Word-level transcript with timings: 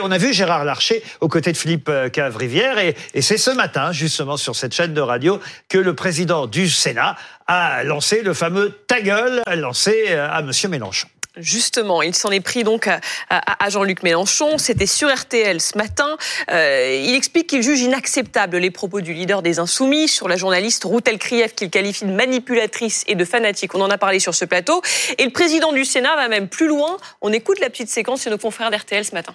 On 0.00 0.10
a 0.10 0.16
vu 0.16 0.32
Gérard 0.32 0.64
Larcher 0.64 1.02
aux 1.20 1.28
côtés 1.28 1.52
de 1.52 1.56
Philippe 1.58 1.90
euh, 1.90 2.08
Cavrivière 2.08 2.78
et, 2.78 2.96
et 3.12 3.20
c'est 3.20 3.36
ce 3.36 3.50
matin, 3.50 3.92
justement, 3.92 4.38
sur 4.38 4.56
cette 4.56 4.72
chaîne 4.72 4.94
de 4.94 5.02
radio, 5.02 5.38
que 5.68 5.76
le 5.76 5.94
président 5.94 6.46
du 6.46 6.70
Sénat 6.70 7.14
a 7.46 7.84
lancé 7.84 8.22
le 8.22 8.32
fameux 8.32 8.70
ta 8.86 9.02
gueule 9.02 9.42
lancé 9.54 10.06
euh, 10.08 10.30
à 10.30 10.40
Monsieur 10.40 10.70
Mélenchon. 10.70 11.08
Justement, 11.36 12.00
il 12.00 12.14
s'en 12.14 12.30
est 12.30 12.40
pris 12.40 12.64
donc 12.64 12.88
à 12.88 13.68
Jean-Luc 13.68 14.02
Mélenchon. 14.02 14.56
C'était 14.58 14.86
sur 14.86 15.10
RTL 15.10 15.60
ce 15.60 15.76
matin. 15.78 16.16
Euh, 16.50 17.02
il 17.06 17.14
explique 17.14 17.46
qu'il 17.46 17.62
juge 17.62 17.80
inacceptable 17.80 18.58
les 18.58 18.70
propos 18.70 19.00
du 19.00 19.14
leader 19.14 19.40
des 19.40 19.58
Insoumis 19.58 20.08
sur 20.08 20.28
la 20.28 20.36
journaliste 20.36 20.84
Routel 20.84 21.18
Krief 21.18 21.54
qu'il 21.54 21.70
qualifie 21.70 22.04
de 22.04 22.12
manipulatrice 22.12 23.04
et 23.08 23.14
de 23.14 23.24
fanatique. 23.24 23.74
On 23.74 23.80
en 23.80 23.90
a 23.90 23.96
parlé 23.96 24.20
sur 24.20 24.34
ce 24.34 24.44
plateau. 24.44 24.82
Et 25.16 25.24
le 25.24 25.30
président 25.30 25.72
du 25.72 25.86
Sénat 25.86 26.16
va 26.16 26.28
même 26.28 26.48
plus 26.48 26.68
loin. 26.68 26.98
On 27.22 27.32
écoute 27.32 27.60
la 27.60 27.70
petite 27.70 27.88
séquence 27.88 28.22
chez 28.22 28.30
nos 28.30 28.38
confrères 28.38 28.70
d'RTL 28.70 29.04
ce 29.04 29.14
matin. 29.14 29.34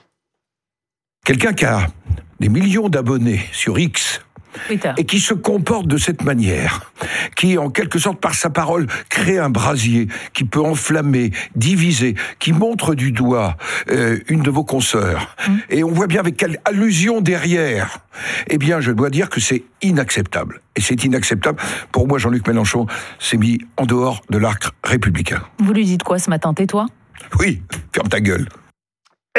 Quelqu'un 1.28 1.52
qui 1.52 1.66
a 1.66 1.88
des 2.40 2.48
millions 2.48 2.88
d'abonnés 2.88 3.42
sur 3.52 3.78
X 3.80 4.22
et 4.98 5.04
qui 5.04 5.20
se 5.20 5.34
comporte 5.34 5.86
de 5.86 5.98
cette 5.98 6.24
manière, 6.24 6.94
qui 7.36 7.58
en 7.58 7.70
quelque 7.70 8.00
sorte 8.00 8.22
par 8.22 8.34
sa 8.34 8.50
parole 8.50 8.88
crée 9.10 9.38
un 9.38 9.50
brasier 9.50 10.08
qui 10.32 10.46
peut 10.46 10.62
enflammer, 10.62 11.32
diviser, 11.54 12.16
qui 12.40 12.54
montre 12.54 12.96
du 12.96 13.12
doigt 13.12 13.58
euh, 13.90 14.20
une 14.30 14.42
de 14.42 14.50
vos 14.50 14.64
consoeurs, 14.64 15.36
et 15.70 15.84
on 15.84 15.92
voit 15.92 16.08
bien 16.08 16.22
avec 16.22 16.38
quelle 16.38 16.62
allusion 16.64 17.20
derrière, 17.20 18.00
eh 18.48 18.58
bien 18.58 18.80
je 18.80 18.94
dois 18.94 19.10
dire 19.10 19.30
que 19.30 19.42
c'est 19.42 19.64
inacceptable. 19.82 20.62
Et 20.78 20.82
c'est 20.82 21.04
inacceptable. 21.04 21.60
Pour 21.92 22.08
moi, 22.08 22.20
Jean-Luc 22.20 22.48
Mélenchon 22.48 22.88
s'est 23.20 23.36
mis 23.36 23.60
en 23.76 23.86
dehors 23.86 24.22
de 24.30 24.38
l'arc 24.38 24.64
républicain. 24.82 25.42
Vous 25.60 25.74
lui 25.74 25.84
dites 25.84 26.04
quoi 26.04 26.20
ce 26.20 26.30
matin? 26.30 26.54
Tais-toi 26.54 26.86
Oui, 27.38 27.62
ferme 27.92 28.08
ta 28.08 28.22
gueule. 28.22 28.48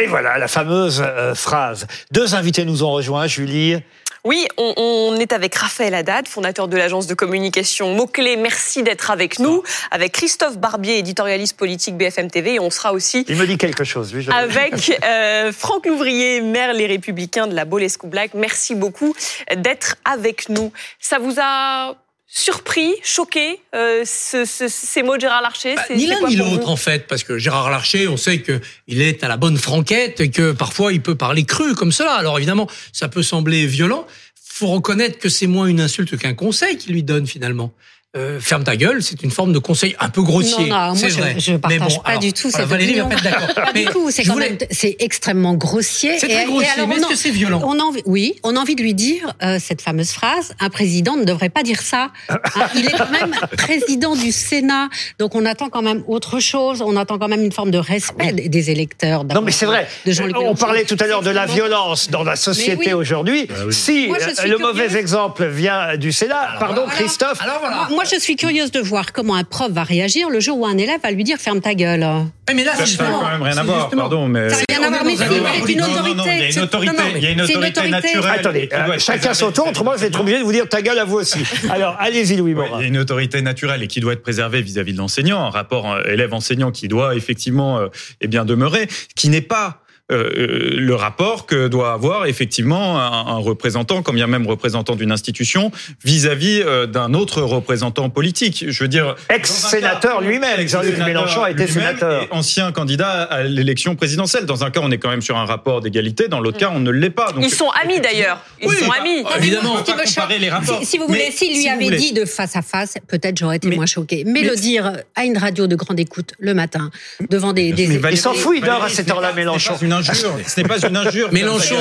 Et 0.00 0.06
voilà 0.06 0.38
la 0.38 0.48
fameuse 0.48 1.02
euh, 1.04 1.34
phrase. 1.34 1.86
Deux 2.12 2.34
invités 2.34 2.64
nous 2.64 2.82
ont 2.84 2.90
rejoints, 2.92 3.26
Julie. 3.26 3.78
Oui, 4.24 4.46
on, 4.58 4.74
on 4.76 5.16
est 5.16 5.32
avec 5.32 5.55
Raphaël 5.55 5.94
Haddad, 5.94 6.27
fondateur 6.28 6.68
de 6.68 6.77
l'agence 6.77 7.06
de 7.06 7.14
communication 7.14 7.94
Mots-Clés. 7.94 8.36
Merci 8.36 8.82
d'être 8.82 9.10
avec 9.10 9.38
nous. 9.38 9.62
Avec 9.90 10.12
Christophe 10.12 10.58
Barbier, 10.58 10.98
éditorialiste 10.98 11.56
politique 11.56 11.96
BFM 11.96 12.28
TV. 12.30 12.55
Et 12.55 12.60
on 12.60 12.70
sera 12.70 12.92
aussi 12.92 13.24
Il 13.28 13.36
me 13.36 13.46
dit 13.46 13.56
quelque 13.58 13.84
chose, 13.84 14.12
lui. 14.12 14.22
je- 14.22 14.30
avec 14.30 14.98
euh, 15.05 15.52
Franck 15.52 15.86
Louvrier, 15.86 16.40
maire 16.42 16.74
Les 16.74 16.86
Républicains 16.86 17.46
de 17.46 17.55
la 17.55 17.64
Bolescu 17.64 18.06
Black. 18.08 18.33
Merci 18.34 18.74
beaucoup 18.74 19.14
d'être 19.56 19.96
avec 20.05 20.48
nous. 20.48 20.72
Ça 21.00 21.18
vous 21.18 21.36
a 21.40 21.94
surpris, 22.30 22.94
choqué, 23.02 23.58
euh, 23.74 24.02
ce- 24.04 24.44
ce- 24.44 24.68
ces 24.68 25.02
mots 25.02 25.16
de 25.16 25.22
Gérard 25.22 25.40
Larcher 25.42 25.74
Bah, 25.76 25.82
ni 25.94 26.06
l'un 26.06 26.20
ni 26.28 26.36
l'autre 26.36 26.68
en 26.68 26.76
fait, 26.76 27.06
parce 27.06 27.24
que 27.24 27.38
Gérard 27.38 27.70
Larcher, 27.70 28.06
on 28.06 28.18
sait 28.18 28.40
que 28.42 28.60
il 28.86 29.00
est 29.00 29.24
à 29.24 29.28
la 29.28 29.38
bonne 29.38 29.56
franquette 29.56 30.20
et 30.20 30.30
que 30.30 30.52
parfois 30.52 30.92
il 30.92 31.00
peut 31.00 31.14
parler 31.14 31.44
cru 31.44 31.74
comme 31.74 31.90
cela. 31.90 32.12
Alors 32.12 32.36
évidemment, 32.38 32.68
ça 32.92 33.08
peut 33.08 33.22
sembler 33.22 33.66
violent. 33.66 34.06
Faut 34.44 34.66
reconnaître 34.68 35.18
que 35.18 35.28
c'est 35.28 35.46
moins 35.46 35.66
une 35.66 35.80
insulte 35.80 36.18
qu'un 36.18 36.34
conseil 36.34 36.76
qu'il 36.76 36.92
lui 36.92 37.02
donne 37.02 37.26
finalement. 37.26 37.72
Euh, 38.17 38.41
ferme 38.41 38.64
ta 38.64 38.75
gueule, 38.75 39.03
c'est 39.03 39.23
une 39.23 39.31
forme 39.31 39.53
de 39.53 39.59
conseil 39.59 39.95
un 40.01 40.09
peu 40.09 40.23
grossier. 40.23 40.64
Non, 40.64 40.77
non, 40.78 40.87
moi 40.87 40.95
c'est 40.97 41.11
je, 41.11 41.19
vrai. 41.19 41.34
je 41.39 41.53
Mais 41.53 41.59
partage 41.59 41.97
bon, 41.97 42.01
pas 42.03 42.09
alors, 42.09 42.20
du 42.23 42.33
tout 42.33 42.51
cette 42.51 42.62
Valérie 42.64 42.95
va 42.95 43.05
opinion. 43.05 43.09
pas 43.23 43.28
être 43.28 43.39
d'accord. 43.39 43.55
Pas 43.67 43.70
Mais 43.75 43.84
du 43.84 43.91
tout, 43.91 44.11
c'est 44.11 44.23
je 44.23 44.28
quand 44.28 44.33
voulais- 44.33 44.48
même, 44.48 44.59
c'est 44.70 44.97
extrêmement 45.01 45.53
grossier. 45.53 46.19
C'est 46.19 46.25
Et- 46.27 46.33
très 46.33 46.42
et 46.45 46.47
grossier, 46.47 46.70
alors, 46.75 46.89
mais 46.89 46.95
on 46.95 46.98
est-ce 47.01 47.06
que 47.09 47.14
c'est 47.17 47.31
violent? 47.31 47.61
on 47.67 47.79
a 47.79 47.83
envie, 47.83 48.01
Oui, 48.06 48.36
on 48.45 48.56
a 48.56 48.61
envie 48.61 48.77
de 48.77 48.83
lui 48.83 48.95
dire 48.95 49.34
euh, 49.42 49.59
cette 49.62 49.83
fameuse 49.83 50.12
phrase 50.12 50.55
un 50.59 50.70
président 50.70 51.17
ne 51.19 51.25
devrait 51.25 51.51
pas 51.51 51.62
dire 51.62 51.83
ça. 51.83 52.09
Hein, 52.31 52.39
il 52.75 52.86
est 52.86 52.97
quand 52.97 53.11
même 53.11 53.31
président 53.59 54.17
du 54.17 54.33
Sénat, 54.33 54.89
donc 55.19 55.34
on 55.34 55.45
attend 55.45 55.69
quand 55.69 55.83
même 55.83 56.03
autre 56.06 56.41
chose. 56.41 56.81
On 56.81 56.97
attend 56.97 57.19
quand 57.19 57.29
même 57.29 57.45
une 57.45 57.53
forme 57.53 57.70
de 57.70 57.77
respect 57.79 58.33
des- 58.33 58.48
des 58.48 58.70
électeurs. 58.70 59.25
Non, 59.25 59.42
mais 59.42 59.53
c'est 59.53 59.67
vrai. 59.67 59.86
De 60.06 60.12
Jean-Luc 60.12 60.34
On 60.41 60.55
parlait 60.55 60.84
tout 60.84 60.97
à 60.98 61.06
l'heure 61.06 61.20
de 61.23 61.29
la 61.31 61.45
violence 61.45 62.09
dans 62.09 62.25
la 62.25 62.36
société 62.36 62.86
oui. 62.86 62.92
aujourd'hui. 62.95 63.48
Si 63.70 64.06
Moi, 64.06 64.17
euh, 64.17 64.34
suis 64.34 64.48
le 64.48 64.56
curieuse. 64.56 64.61
mauvais 64.79 64.98
exemple 64.98 65.47
vient 65.47 65.98
du 65.98 66.11
Sénat, 66.11 66.56
pardon 66.59 66.84
voilà. 66.86 66.95
Christophe, 66.98 67.42
Alors 67.42 67.59
voilà. 67.61 67.86
Moi, 67.98 68.04
je 68.04 68.20
suis 68.20 68.36
curieuse 68.36 68.70
de 68.70 68.78
voir 68.78 69.12
comment 69.12 69.34
un 69.34 69.42
prof 69.42 69.73
va 69.73 69.83
réagir 69.83 70.30
le 70.30 70.39
jour 70.39 70.56
où 70.56 70.67
un 70.67 70.78
élève 70.78 71.00
va 71.02 71.11
lui 71.11 71.24
dire 71.24 71.36
ferme 71.39 71.61
ta 71.61 71.74
gueule. 71.74 72.06
Mais 72.55 72.62
là, 72.62 72.77
Ça 72.77 73.02
n'a 73.02 73.11
quand 73.11 73.28
même 73.28 73.42
rien 73.42 73.56
à 73.56 73.62
voir, 73.64 73.90
pardon, 73.90 74.28
mais. 74.28 74.50
Ça 74.50 74.58
n'a 74.58 74.62
rien 74.68 74.86
à 74.86 74.90
voir, 74.90 75.05
mais 75.05 75.17
c'est 75.17 75.73
une 75.73 75.83
autorité. 75.83 76.30
il 76.36 76.39
y 76.39 76.45
a 76.45 76.50
une 76.52 76.61
autorité, 76.61 76.92
non, 76.92 77.02
non, 77.02 77.11
il 77.17 77.24
y 77.24 77.27
a 77.27 77.30
une 77.33 77.45
c'est 77.45 77.56
autorité 77.56 77.89
naturelle. 77.89 78.39
attendez, 78.39 78.68
euh, 78.73 78.98
chacun 79.00 79.34
son 79.34 79.50
tour, 79.50 79.67
autrement 79.67 79.95
je 79.96 80.02
vais 80.02 80.06
être 80.06 80.20
obligé 80.20 80.39
de 80.39 80.45
vous 80.45 80.52
dire 80.52 80.68
ta 80.68 80.80
gueule 80.80 81.00
à 81.00 81.05
vous 81.05 81.17
aussi. 81.17 81.40
Alors 81.70 81.96
allez-y 81.98 82.36
Louis 82.36 82.55
Morin. 82.55 82.78
il 82.78 82.83
y 82.83 82.84
a 82.84 82.86
une 82.86 82.98
autorité 82.98 83.42
naturelle 83.42 83.83
et 83.83 83.89
qui 83.89 83.98
doit 83.98 84.12
être 84.12 84.23
préservée 84.23 84.62
vis-à-vis 84.62 84.92
de 84.92 84.98
l'enseignant, 84.98 85.44
un 85.44 85.50
rapport 85.50 85.90
euh, 85.90 86.02
élève-enseignant 86.05 86.70
qui 86.70 86.86
doit 86.86 87.17
effectivement 87.17 87.80
euh, 87.80 87.89
eh 88.20 88.28
bien 88.28 88.44
demeurer, 88.44 88.86
qui 89.17 89.28
n'est 89.28 89.40
pas 89.40 89.83
euh, 90.11 90.74
le 90.77 90.95
rapport 90.95 91.45
que 91.46 91.69
doit 91.69 91.92
avoir 91.92 92.27
effectivement 92.27 92.98
un, 93.01 93.27
un 93.35 93.39
représentant, 93.39 94.02
comme 94.02 94.17
bien 94.17 94.27
même 94.27 94.46
représentant 94.46 94.96
d'une 94.96 95.13
institution, 95.13 95.70
vis-à-vis 96.05 96.63
euh, 96.64 96.86
d'un 96.86 97.13
autre 97.14 97.42
représentant 97.42 98.08
politique. 98.11 98.64
Je 98.68 98.85
veux 98.85 98.89
dire, 98.89 99.17
Ex-sénateur 99.29 100.20
lui-même, 100.20 100.67
Jean-Luc 100.67 100.91
ex-sénateur 100.92 101.07
Mélenchon 101.07 101.42
a 101.42 101.51
été 101.51 101.67
sénateur. 101.67 102.23
et 102.23 102.29
ancien 102.30 102.73
candidat 102.73 103.23
à 103.24 103.42
l'élection 103.42 103.97
présidentielle. 103.97 104.47
Dans 104.47 104.64
un 104.64 104.70
cas, 104.70 104.80
on 104.83 104.91
est 104.91 104.98
quand 104.98 105.11
même 105.11 105.23
sur 105.23 105.36
un 105.36 105.45
rapport 105.45 105.80
d'égalité. 105.80 106.29
Dans 106.29 106.41
l'autre 106.41 106.58
cas, 106.58 106.70
on 106.74 106.80
ne 106.80 106.91
l'est 106.91 107.11
pas. 107.11 107.33
Donc, 107.33 107.45
Ils 107.45 107.51
sont 107.51 107.70
amis 107.83 108.01
d'ailleurs. 108.01 108.42
Ils 108.63 108.68
Oui, 108.68 108.77
sont 108.77 108.86
bah, 108.89 108.95
amis. 109.01 109.20
euh, 109.24 109.39
Évidemment. 109.39 109.74
on 109.74 109.83
peut 109.83 109.92
pas 109.92 110.05
comparer 110.05 110.39
les 110.39 110.48
rapports. 110.51 110.79
Si, 110.80 110.86
si 110.86 110.98
vous 110.98 111.07
voulez, 111.07 111.30
s'il 111.30 111.52
lui 111.55 111.63
si 111.63 111.68
avait 111.68 111.85
voulez. 111.85 111.97
dit 111.97 112.13
de 112.13 112.24
face 112.24 112.57
à 112.57 112.63
face, 112.63 112.95
peut-être 113.08 113.39
j'aurais 113.39 113.57
été 113.57 113.68
Mais- 113.68 113.77
moins 113.77 113.86
choquée. 113.86 114.24
Mais, 114.27 114.42
mais 114.42 114.48
le 114.48 114.57
dire 114.57 114.92
à 115.14 115.24
une 115.24 115.36
radio 115.39 115.67
de 115.67 115.77
grande 115.77 116.01
écoute 116.01 116.33
le 116.39 116.55
matin, 116.55 116.91
devant 117.30 117.52
des, 117.52 117.73
des, 117.73 117.86
Mais 117.86 117.95
des- 117.95 117.98
Valérie, 117.98 118.14
Il 118.18 118.20
s'en 118.23 118.33
fout, 118.35 118.57
il 118.57 118.64
dort 118.64 118.83
à 118.85 118.89
cette 118.89 119.11
heure-là, 119.11 119.33
Mélenchon. 119.33 119.74
Ce 120.03 120.13
n'est 120.13 120.23
pas 120.23 120.25
une 120.25 120.29
injure. 120.29 120.48
Ce 120.48 120.61
n'est 120.61 120.69
pas 120.69 120.89
une 120.89 120.97
injure. 120.97 121.33
Mélenchon, 121.33 121.77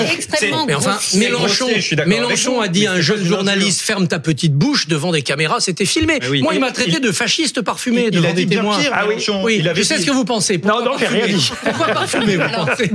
Mais 0.67 0.73
enfin. 0.73 0.97
Mélenchon, 1.13 1.67
grossier, 1.67 2.63
a 2.63 2.67
dit 2.67 2.87
à 2.87 2.91
un 2.93 3.01
jeune 3.01 3.23
journaliste 3.23 3.81
ferme 3.81 4.07
ta 4.07 4.19
petite 4.19 4.53
bouche 4.53 4.87
devant 4.87 5.11
des 5.11 5.21
caméras, 5.21 5.59
c'était 5.59 5.85
filmé. 5.85 6.19
Oui. 6.29 6.41
Moi, 6.41 6.53
il 6.53 6.59
m'a 6.59 6.71
traité 6.71 6.91
il- 6.95 7.01
de 7.01 7.11
fasciste 7.11 7.61
parfumé 7.61 8.05
Il 8.05 8.11
devant 8.11 8.29
a 8.29 8.33
dit 8.33 8.45
des 8.45 8.55
témoins. 8.55 8.77
pire, 8.79 8.91
Ah 8.93 9.03
oui. 9.03 9.09
Mélenchon. 9.15 9.43
Oui, 9.43 9.57
il 9.59 9.67
avait 9.67 9.81
je 9.81 9.85
sais 9.87 9.95
dit- 9.97 10.01
ce 10.03 10.07
que 10.07 10.11
vous 10.13 10.25
pensez. 10.25 10.57
Pourquoi 10.57 10.83
Non, 10.83 10.91
non, 10.91 10.97
j'ai 10.99 11.07
rien 11.07 11.27
dit. 11.27 11.51
Pourquoi 11.63 11.87
parfumer, 11.93 12.35
vous 12.37 12.43
pensez 12.65 12.91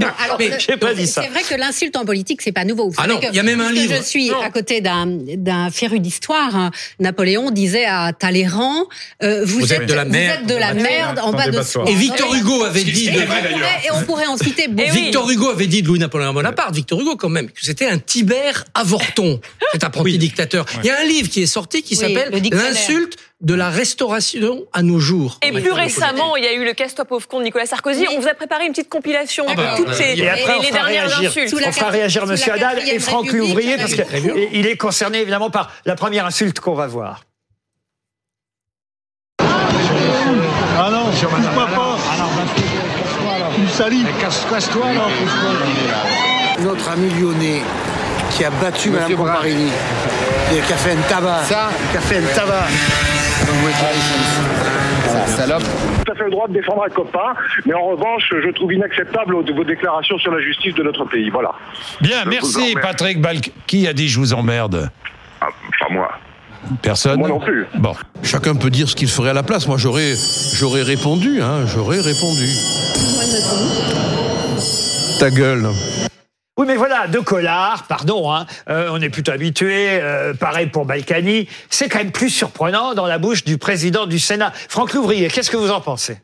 j'ai 0.66 0.76
pas 0.76 0.94
dit 0.94 1.06
ça. 1.06 1.22
C'est 1.22 1.28
vrai 1.30 1.42
que 1.42 1.54
l'insulte 1.54 1.96
en 1.96 2.04
politique, 2.04 2.42
c'est 2.42 2.52
pas 2.52 2.64
nouveau. 2.64 2.88
Vous 2.90 2.96
Ah 2.98 3.06
non, 3.06 3.20
il 3.22 3.34
y 3.36 3.38
a 3.40 3.42
même 3.42 3.60
un 3.60 3.72
livre. 3.72 3.94
Je 3.96 4.02
suis 4.02 4.30
à 4.30 4.50
côté 4.50 4.80
d'un 4.80 5.70
féru 5.70 6.00
d'histoire. 6.00 6.54
hein, 6.56 6.70
Napoléon 7.00 7.50
disait 7.50 7.84
à 7.84 8.12
Talleyrand 8.12 8.86
euh, 9.22 9.44
vous, 9.44 9.72
êtes, 9.72 9.86
de 9.86 9.94
la 9.94 10.04
vous 10.04 10.10
merde. 10.10 10.40
êtes 10.40 10.46
de 10.48 10.54
la 10.54 10.74
merde 10.74 11.20
en 11.22 11.32
bas 11.32 11.48
de. 11.48 11.58
Et 11.90 11.94
Victor 11.94 12.34
Hugo 12.34 12.64
avait 12.64 12.84
dit. 12.84 13.08
Et 13.08 13.12
de- 13.12 13.20
on 13.20 13.26
pourrait- 13.26 13.42
et 13.86 13.90
on 13.92 14.02
pourrait 14.02 14.26
en 14.26 14.36
citer 14.36 14.68
beaucoup. 14.68 14.88
Oui. 15.12 15.28
Victor 15.28 15.30
Hugo 15.30 15.50
avait 15.50 15.66
dit 15.66 15.82
de 15.82 15.88
Louis-Napoléon 15.88 16.32
Bonaparte, 16.32 16.74
Victor 16.74 17.00
Hugo 17.00 17.16
quand 17.16 17.28
même, 17.28 17.50
que 17.50 17.60
c'était 17.62 17.86
un 17.86 17.98
Tibère 17.98 18.64
avorton, 18.74 19.40
cet 19.72 19.84
apprenti 19.84 20.18
dictateur. 20.18 20.64
Il 20.82 20.86
y 20.86 20.90
a 20.90 21.00
un 21.00 21.04
livre 21.04 21.28
qui 21.28 21.42
est 21.42 21.46
sorti 21.46 21.82
qui 21.82 21.94
Oui, 21.94 22.00
s'appelle. 22.00 22.42
L'insulte 22.52 23.18
de 23.40 23.54
la 23.54 23.70
restauration 23.70 24.64
à 24.72 24.82
nos 24.82 25.00
jours. 25.00 25.38
Et 25.42 25.50
plus 25.50 25.72
récemment, 25.72 26.36
il 26.36 26.44
y 26.44 26.46
a 26.46 26.52
eu 26.52 26.64
le 26.64 26.72
casse-toi 26.74 27.04
pauvre 27.04 27.26
con 27.26 27.40
de 27.40 27.44
Nicolas 27.44 27.66
Sarkozy. 27.66 28.06
Oui. 28.08 28.14
On 28.16 28.20
vous 28.20 28.28
a 28.28 28.34
préparé 28.34 28.66
une 28.66 28.72
petite 28.72 28.88
compilation 28.88 29.44
Ah 29.48 29.54
bah, 29.54 29.72
de 29.72 29.76
toutes 29.78 29.88
euh, 29.88 29.94
ces, 29.94 30.04
et 30.04 30.18
Et 30.20 30.28
après, 30.28 30.60
les, 30.60 30.70
dernières 30.70 31.08
réagir, 31.08 31.30
insultes. 31.30 31.62
On 31.66 31.72
fera 31.72 31.90
réagir 31.90 32.26
Monsieur 32.26 32.52
Haddad 32.52 32.78
et 32.86 32.98
Franck 33.00 33.32
Louvrier 33.32 33.76
parce 33.76 33.92
avait 33.94 34.04
que 34.04 34.18
vu. 34.18 34.48
il 34.52 34.66
est 34.66 34.76
concerné 34.76 35.20
évidemment 35.20 35.50
par 35.50 35.72
la 35.84 35.96
première 35.96 36.24
insulte 36.24 36.60
qu'on 36.60 36.74
va 36.74 36.86
voir. 36.86 37.24
Ah 40.78 40.90
non, 40.90 41.10
touche 41.10 42.31
pas 43.78 43.84
pas. 43.84 43.88
Me 43.88 43.90
salis. 43.90 44.04
Casse-toi 44.20 44.86
là. 44.92 45.06
Notre 46.60 46.90
ami 46.90 47.10
lyonnais 47.10 47.62
qui 48.30 48.44
a 48.44 48.50
battu 48.50 48.90
Mme 48.90 49.14
Comparini, 49.16 49.70
qui 50.50 50.72
a 50.72 50.76
fait 50.76 50.92
un 50.92 51.02
tabac, 51.08 51.42
qui 51.90 51.96
a 51.96 52.00
fait 52.00 52.18
un 52.18 52.34
tabac. 52.34 52.66
Salope. 55.26 55.62
Tout 56.04 56.12
à 56.12 56.14
fait 56.14 56.24
le 56.24 56.30
droit 56.30 56.48
de 56.48 56.52
défendre 56.54 56.84
un 56.84 56.88
copain, 56.88 57.34
mais 57.66 57.74
en 57.74 57.82
revanche, 57.84 58.24
je 58.30 58.50
trouve 58.50 58.72
inacceptable 58.72 59.34
vos 59.34 59.64
déclarations 59.64 60.18
sur 60.18 60.32
la 60.32 60.40
justice 60.40 60.74
de 60.74 60.82
notre 60.82 61.04
pays. 61.04 61.30
Voilà. 61.30 61.52
Bien, 62.00 62.22
Je 62.24 62.28
merci. 62.28 62.74
Patrick 62.80 63.20
Balk. 63.20 63.50
Qui 63.66 63.86
a 63.88 63.92
dit 63.92 64.08
je 64.08 64.18
vous 64.18 64.32
emmerde? 64.34 64.90
Ah, 65.40 65.46
Enfin, 65.68 65.92
moi. 65.94 66.10
Personne 66.80 67.18
Moi 67.18 67.28
non 67.28 67.40
plus. 67.40 67.66
Bon. 67.74 67.94
Chacun 68.22 68.54
peut 68.54 68.70
dire 68.70 68.88
ce 68.88 68.96
qu'il 68.96 69.08
ferait 69.08 69.30
à 69.30 69.34
la 69.34 69.42
place. 69.42 69.66
Moi, 69.66 69.76
j'aurais, 69.76 70.14
j'aurais 70.54 70.82
répondu, 70.82 71.42
hein, 71.42 71.66
j'aurais 71.66 72.00
répondu. 72.00 72.48
Ta 75.18 75.30
gueule. 75.30 75.68
Oui, 76.58 76.66
mais 76.66 76.76
voilà, 76.76 77.06
de 77.06 77.18
Collard, 77.18 77.84
pardon, 77.88 78.30
hein, 78.30 78.46
euh, 78.68 78.90
on 78.92 79.00
est 79.00 79.08
plutôt 79.08 79.32
habitué, 79.32 79.88
euh, 79.90 80.34
pareil 80.34 80.66
pour 80.66 80.84
Balkany, 80.84 81.48
c'est 81.70 81.88
quand 81.88 81.98
même 81.98 82.12
plus 82.12 82.28
surprenant 82.28 82.92
dans 82.92 83.06
la 83.06 83.18
bouche 83.18 83.42
du 83.42 83.56
président 83.56 84.04
du 84.04 84.18
Sénat. 84.18 84.52
Franck 84.68 84.92
Louvrier, 84.92 85.28
qu'est-ce 85.28 85.50
que 85.50 85.56
vous 85.56 85.70
en 85.70 85.80
pensez? 85.80 86.18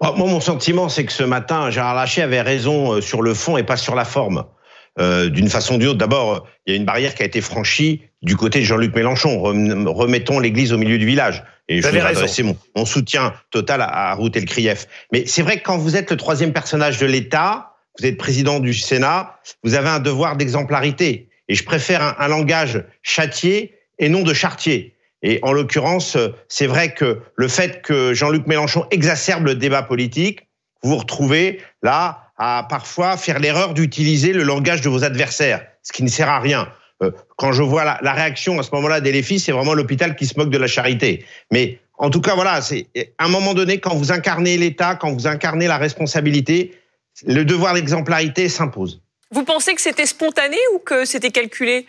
Moi, 0.00 0.14
mon 0.16 0.40
sentiment, 0.40 0.88
c'est 0.88 1.04
que 1.04 1.12
ce 1.12 1.24
matin, 1.24 1.70
Gérard 1.70 1.94
Larcher 1.94 2.22
avait 2.22 2.40
raison 2.40 2.92
euh, 2.92 3.00
sur 3.00 3.20
le 3.20 3.34
fond 3.34 3.56
et 3.56 3.64
pas 3.64 3.76
sur 3.76 3.96
la 3.96 4.04
forme. 4.04 4.44
Euh, 4.98 5.28
D'une 5.30 5.48
façon 5.48 5.76
ou 5.76 5.78
d'une 5.78 5.88
autre, 5.88 5.98
d'abord, 5.98 6.46
il 6.66 6.72
y 6.72 6.76
a 6.76 6.78
une 6.78 6.84
barrière 6.84 7.14
qui 7.14 7.22
a 7.22 7.26
été 7.26 7.40
franchie 7.40 8.02
du 8.22 8.36
côté 8.36 8.60
de 8.60 8.64
Jean-Luc 8.64 8.94
Mélenchon. 8.94 9.40
Rem- 9.40 9.88
Remettons 9.88 10.38
l'église 10.38 10.72
au 10.72 10.78
milieu 10.78 10.98
du 10.98 11.06
village. 11.06 11.42
Et 11.68 11.80
je 11.80 11.86
voudrais 11.86 12.02
raison. 12.02 12.18
adresser 12.20 12.42
mon, 12.42 12.56
mon 12.76 12.84
soutien 12.84 13.32
total 13.50 13.80
à, 13.80 13.86
à 14.10 14.14
Routel 14.14 14.44
Krief. 14.44 14.86
Mais 15.12 15.24
c'est 15.26 15.42
vrai 15.42 15.58
que 15.58 15.62
quand 15.62 15.78
vous 15.78 15.96
êtes 15.96 16.10
le 16.10 16.16
troisième 16.18 16.52
personnage 16.52 16.98
de 16.98 17.06
l'État, 17.06 17.72
vous 17.98 18.06
êtes 18.06 18.18
président 18.18 18.60
du 18.60 18.74
Sénat, 18.74 19.38
vous 19.62 19.74
avez 19.74 19.88
un 19.88 20.00
devoir 20.00 20.36
d'exemplarité. 20.36 21.28
Et 21.48 21.54
je 21.54 21.64
préfère 21.64 22.02
un, 22.02 22.16
un 22.18 22.28
langage 22.28 22.84
châtié 23.02 23.74
et 23.98 24.08
non 24.10 24.22
de 24.22 24.34
chartier. 24.34 24.94
Et 25.22 25.38
en 25.42 25.52
l'occurrence, 25.52 26.18
c'est 26.48 26.66
vrai 26.66 26.92
que 26.94 27.20
le 27.36 27.48
fait 27.48 27.80
que 27.80 28.12
Jean-Luc 28.12 28.46
Mélenchon 28.46 28.86
exacerbe 28.90 29.46
le 29.46 29.54
débat 29.54 29.82
politique, 29.82 30.48
vous 30.82 30.90
vous 30.90 30.96
retrouvez 30.98 31.60
là 31.82 32.24
à 32.44 32.66
parfois 32.68 33.16
faire 33.16 33.38
l'erreur 33.38 33.72
d'utiliser 33.72 34.32
le 34.32 34.42
langage 34.42 34.80
de 34.80 34.88
vos 34.88 35.04
adversaires, 35.04 35.64
ce 35.84 35.92
qui 35.92 36.02
ne 36.02 36.08
sert 36.08 36.28
à 36.28 36.40
rien. 36.40 36.68
Euh, 37.00 37.12
quand 37.36 37.52
je 37.52 37.62
vois 37.62 37.84
la, 37.84 38.00
la 38.02 38.14
réaction 38.14 38.58
à 38.58 38.64
ce 38.64 38.70
moment-là 38.72 39.00
d'Elefis, 39.00 39.38
c'est 39.38 39.52
vraiment 39.52 39.74
l'hôpital 39.74 40.16
qui 40.16 40.26
se 40.26 40.36
moque 40.36 40.50
de 40.50 40.58
la 40.58 40.66
charité. 40.66 41.24
Mais 41.52 41.78
en 41.98 42.10
tout 42.10 42.20
cas, 42.20 42.34
voilà, 42.34 42.60
c'est 42.60 42.88
à 43.18 43.26
un 43.26 43.28
moment 43.28 43.54
donné, 43.54 43.78
quand 43.78 43.94
vous 43.94 44.10
incarnez 44.10 44.56
l'État, 44.56 44.96
quand 44.96 45.12
vous 45.12 45.28
incarnez 45.28 45.68
la 45.68 45.78
responsabilité, 45.78 46.76
le 47.24 47.44
devoir 47.44 47.74
d'exemplarité 47.74 48.48
s'impose. 48.48 49.00
Vous 49.30 49.44
pensez 49.44 49.72
que 49.76 49.80
c'était 49.80 50.06
spontané 50.06 50.56
ou 50.74 50.80
que 50.80 51.04
c'était 51.04 51.30
calculé? 51.30 51.86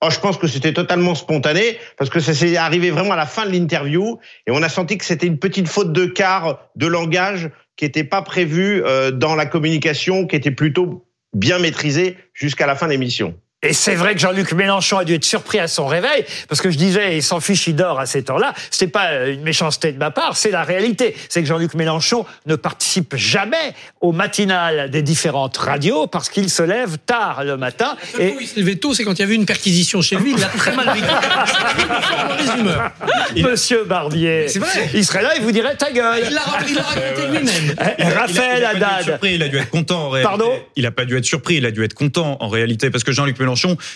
Oh, 0.00 0.10
je 0.10 0.20
pense 0.20 0.38
que 0.38 0.46
c'était 0.46 0.72
totalement 0.72 1.16
spontané 1.16 1.76
parce 1.98 2.08
que 2.08 2.20
ça 2.20 2.32
s'est 2.32 2.56
arrivé 2.56 2.90
vraiment 2.90 3.12
à 3.12 3.16
la 3.16 3.26
fin 3.26 3.44
de 3.44 3.50
l'interview 3.50 4.18
et 4.46 4.52
on 4.52 4.62
a 4.62 4.68
senti 4.68 4.96
que 4.96 5.04
c'était 5.04 5.26
une 5.26 5.38
petite 5.38 5.68
faute 5.68 5.92
de 5.92 6.06
quart 6.06 6.70
de 6.76 6.86
langage 6.86 7.50
qui 7.76 7.84
n'était 7.84 8.04
pas 8.04 8.22
prévue 8.22 8.82
euh, 8.84 9.10
dans 9.10 9.34
la 9.34 9.46
communication, 9.46 10.26
qui 10.26 10.36
était 10.36 10.50
plutôt 10.50 11.06
bien 11.32 11.58
maîtrisée 11.58 12.16
jusqu'à 12.34 12.66
la 12.66 12.74
fin 12.74 12.86
de 12.86 12.92
l'émission. 12.92 13.38
Et 13.62 13.74
c'est 13.74 13.94
vrai 13.94 14.14
que 14.14 14.20
Jean-Luc 14.20 14.52
Mélenchon 14.52 14.96
a 14.96 15.04
dû 15.04 15.12
être 15.12 15.24
surpris 15.24 15.58
à 15.58 15.68
son 15.68 15.86
réveil, 15.86 16.24
parce 16.48 16.62
que 16.62 16.70
je 16.70 16.78
disais, 16.78 17.18
il 17.18 17.22
s'en 17.22 17.40
fiche, 17.40 17.66
il 17.66 17.76
dort 17.76 18.00
à 18.00 18.06
cette 18.06 18.30
heure-là. 18.30 18.54
C'est 18.70 18.86
pas 18.86 19.10
euh, 19.10 19.34
une 19.34 19.42
méchanceté 19.42 19.92
de 19.92 19.98
ma 19.98 20.10
part, 20.10 20.34
c'est 20.38 20.50
la 20.50 20.62
réalité. 20.62 21.14
C'est 21.28 21.42
que 21.42 21.46
Jean-Luc 21.46 21.74
Mélenchon 21.74 22.24
ne 22.46 22.56
participe 22.56 23.16
jamais 23.16 23.74
au 24.00 24.12
matinal 24.12 24.88
des 24.88 25.02
différentes 25.02 25.58
radios 25.58 26.06
parce 26.06 26.30
qu'il 26.30 26.48
se 26.48 26.62
lève 26.62 26.96
tard 27.04 27.44
le 27.44 27.58
matin. 27.58 27.98
Et 28.18 28.34
il 28.40 28.48
se 28.48 28.58
levait 28.58 28.76
tôt, 28.76 28.94
c'est 28.94 29.04
quand 29.04 29.12
il 29.12 29.20
y 29.20 29.24
avait 29.24 29.34
une 29.34 29.44
perquisition 29.44 30.00
chez 30.00 30.16
lui, 30.16 30.32
il 30.34 30.42
a 30.42 30.46
très 30.46 30.74
mal 30.74 30.94
vécu. 30.94 31.06
Monsieur 33.46 33.84
Barbier, 33.84 34.46
il 34.94 35.04
serait 35.04 35.20
là, 35.20 35.32
il 35.36 35.42
vous 35.42 35.52
dirait 35.52 35.76
ta 35.76 35.92
gueule. 35.92 36.22
Il 36.26 36.32
l'a 36.32 36.40
raconté 36.40 37.26
lui-même. 37.30 37.74
Raphaël 38.16 38.64
Haddad. 38.64 39.18
Il 39.22 39.42
a 39.42 39.48
dû 39.48 39.58
être 39.58 39.68
content 39.68 40.06
en 40.06 40.08
réalité. 40.08 40.30
Pardon? 40.30 40.52
Il 40.76 40.84
n'a 40.84 40.92
pas 40.92 41.04
dû 41.04 41.18
être 41.18 41.26
surpris, 41.26 41.56
il 41.56 41.66
a 41.66 41.70
dû 41.70 41.84
être 41.84 41.92
content 41.92 42.38
en 42.40 42.48
réalité 42.48 42.88
parce 42.88 43.04
que 43.04 43.12
Jean-Luc 43.12 43.38
Mélenchon, 43.38 43.49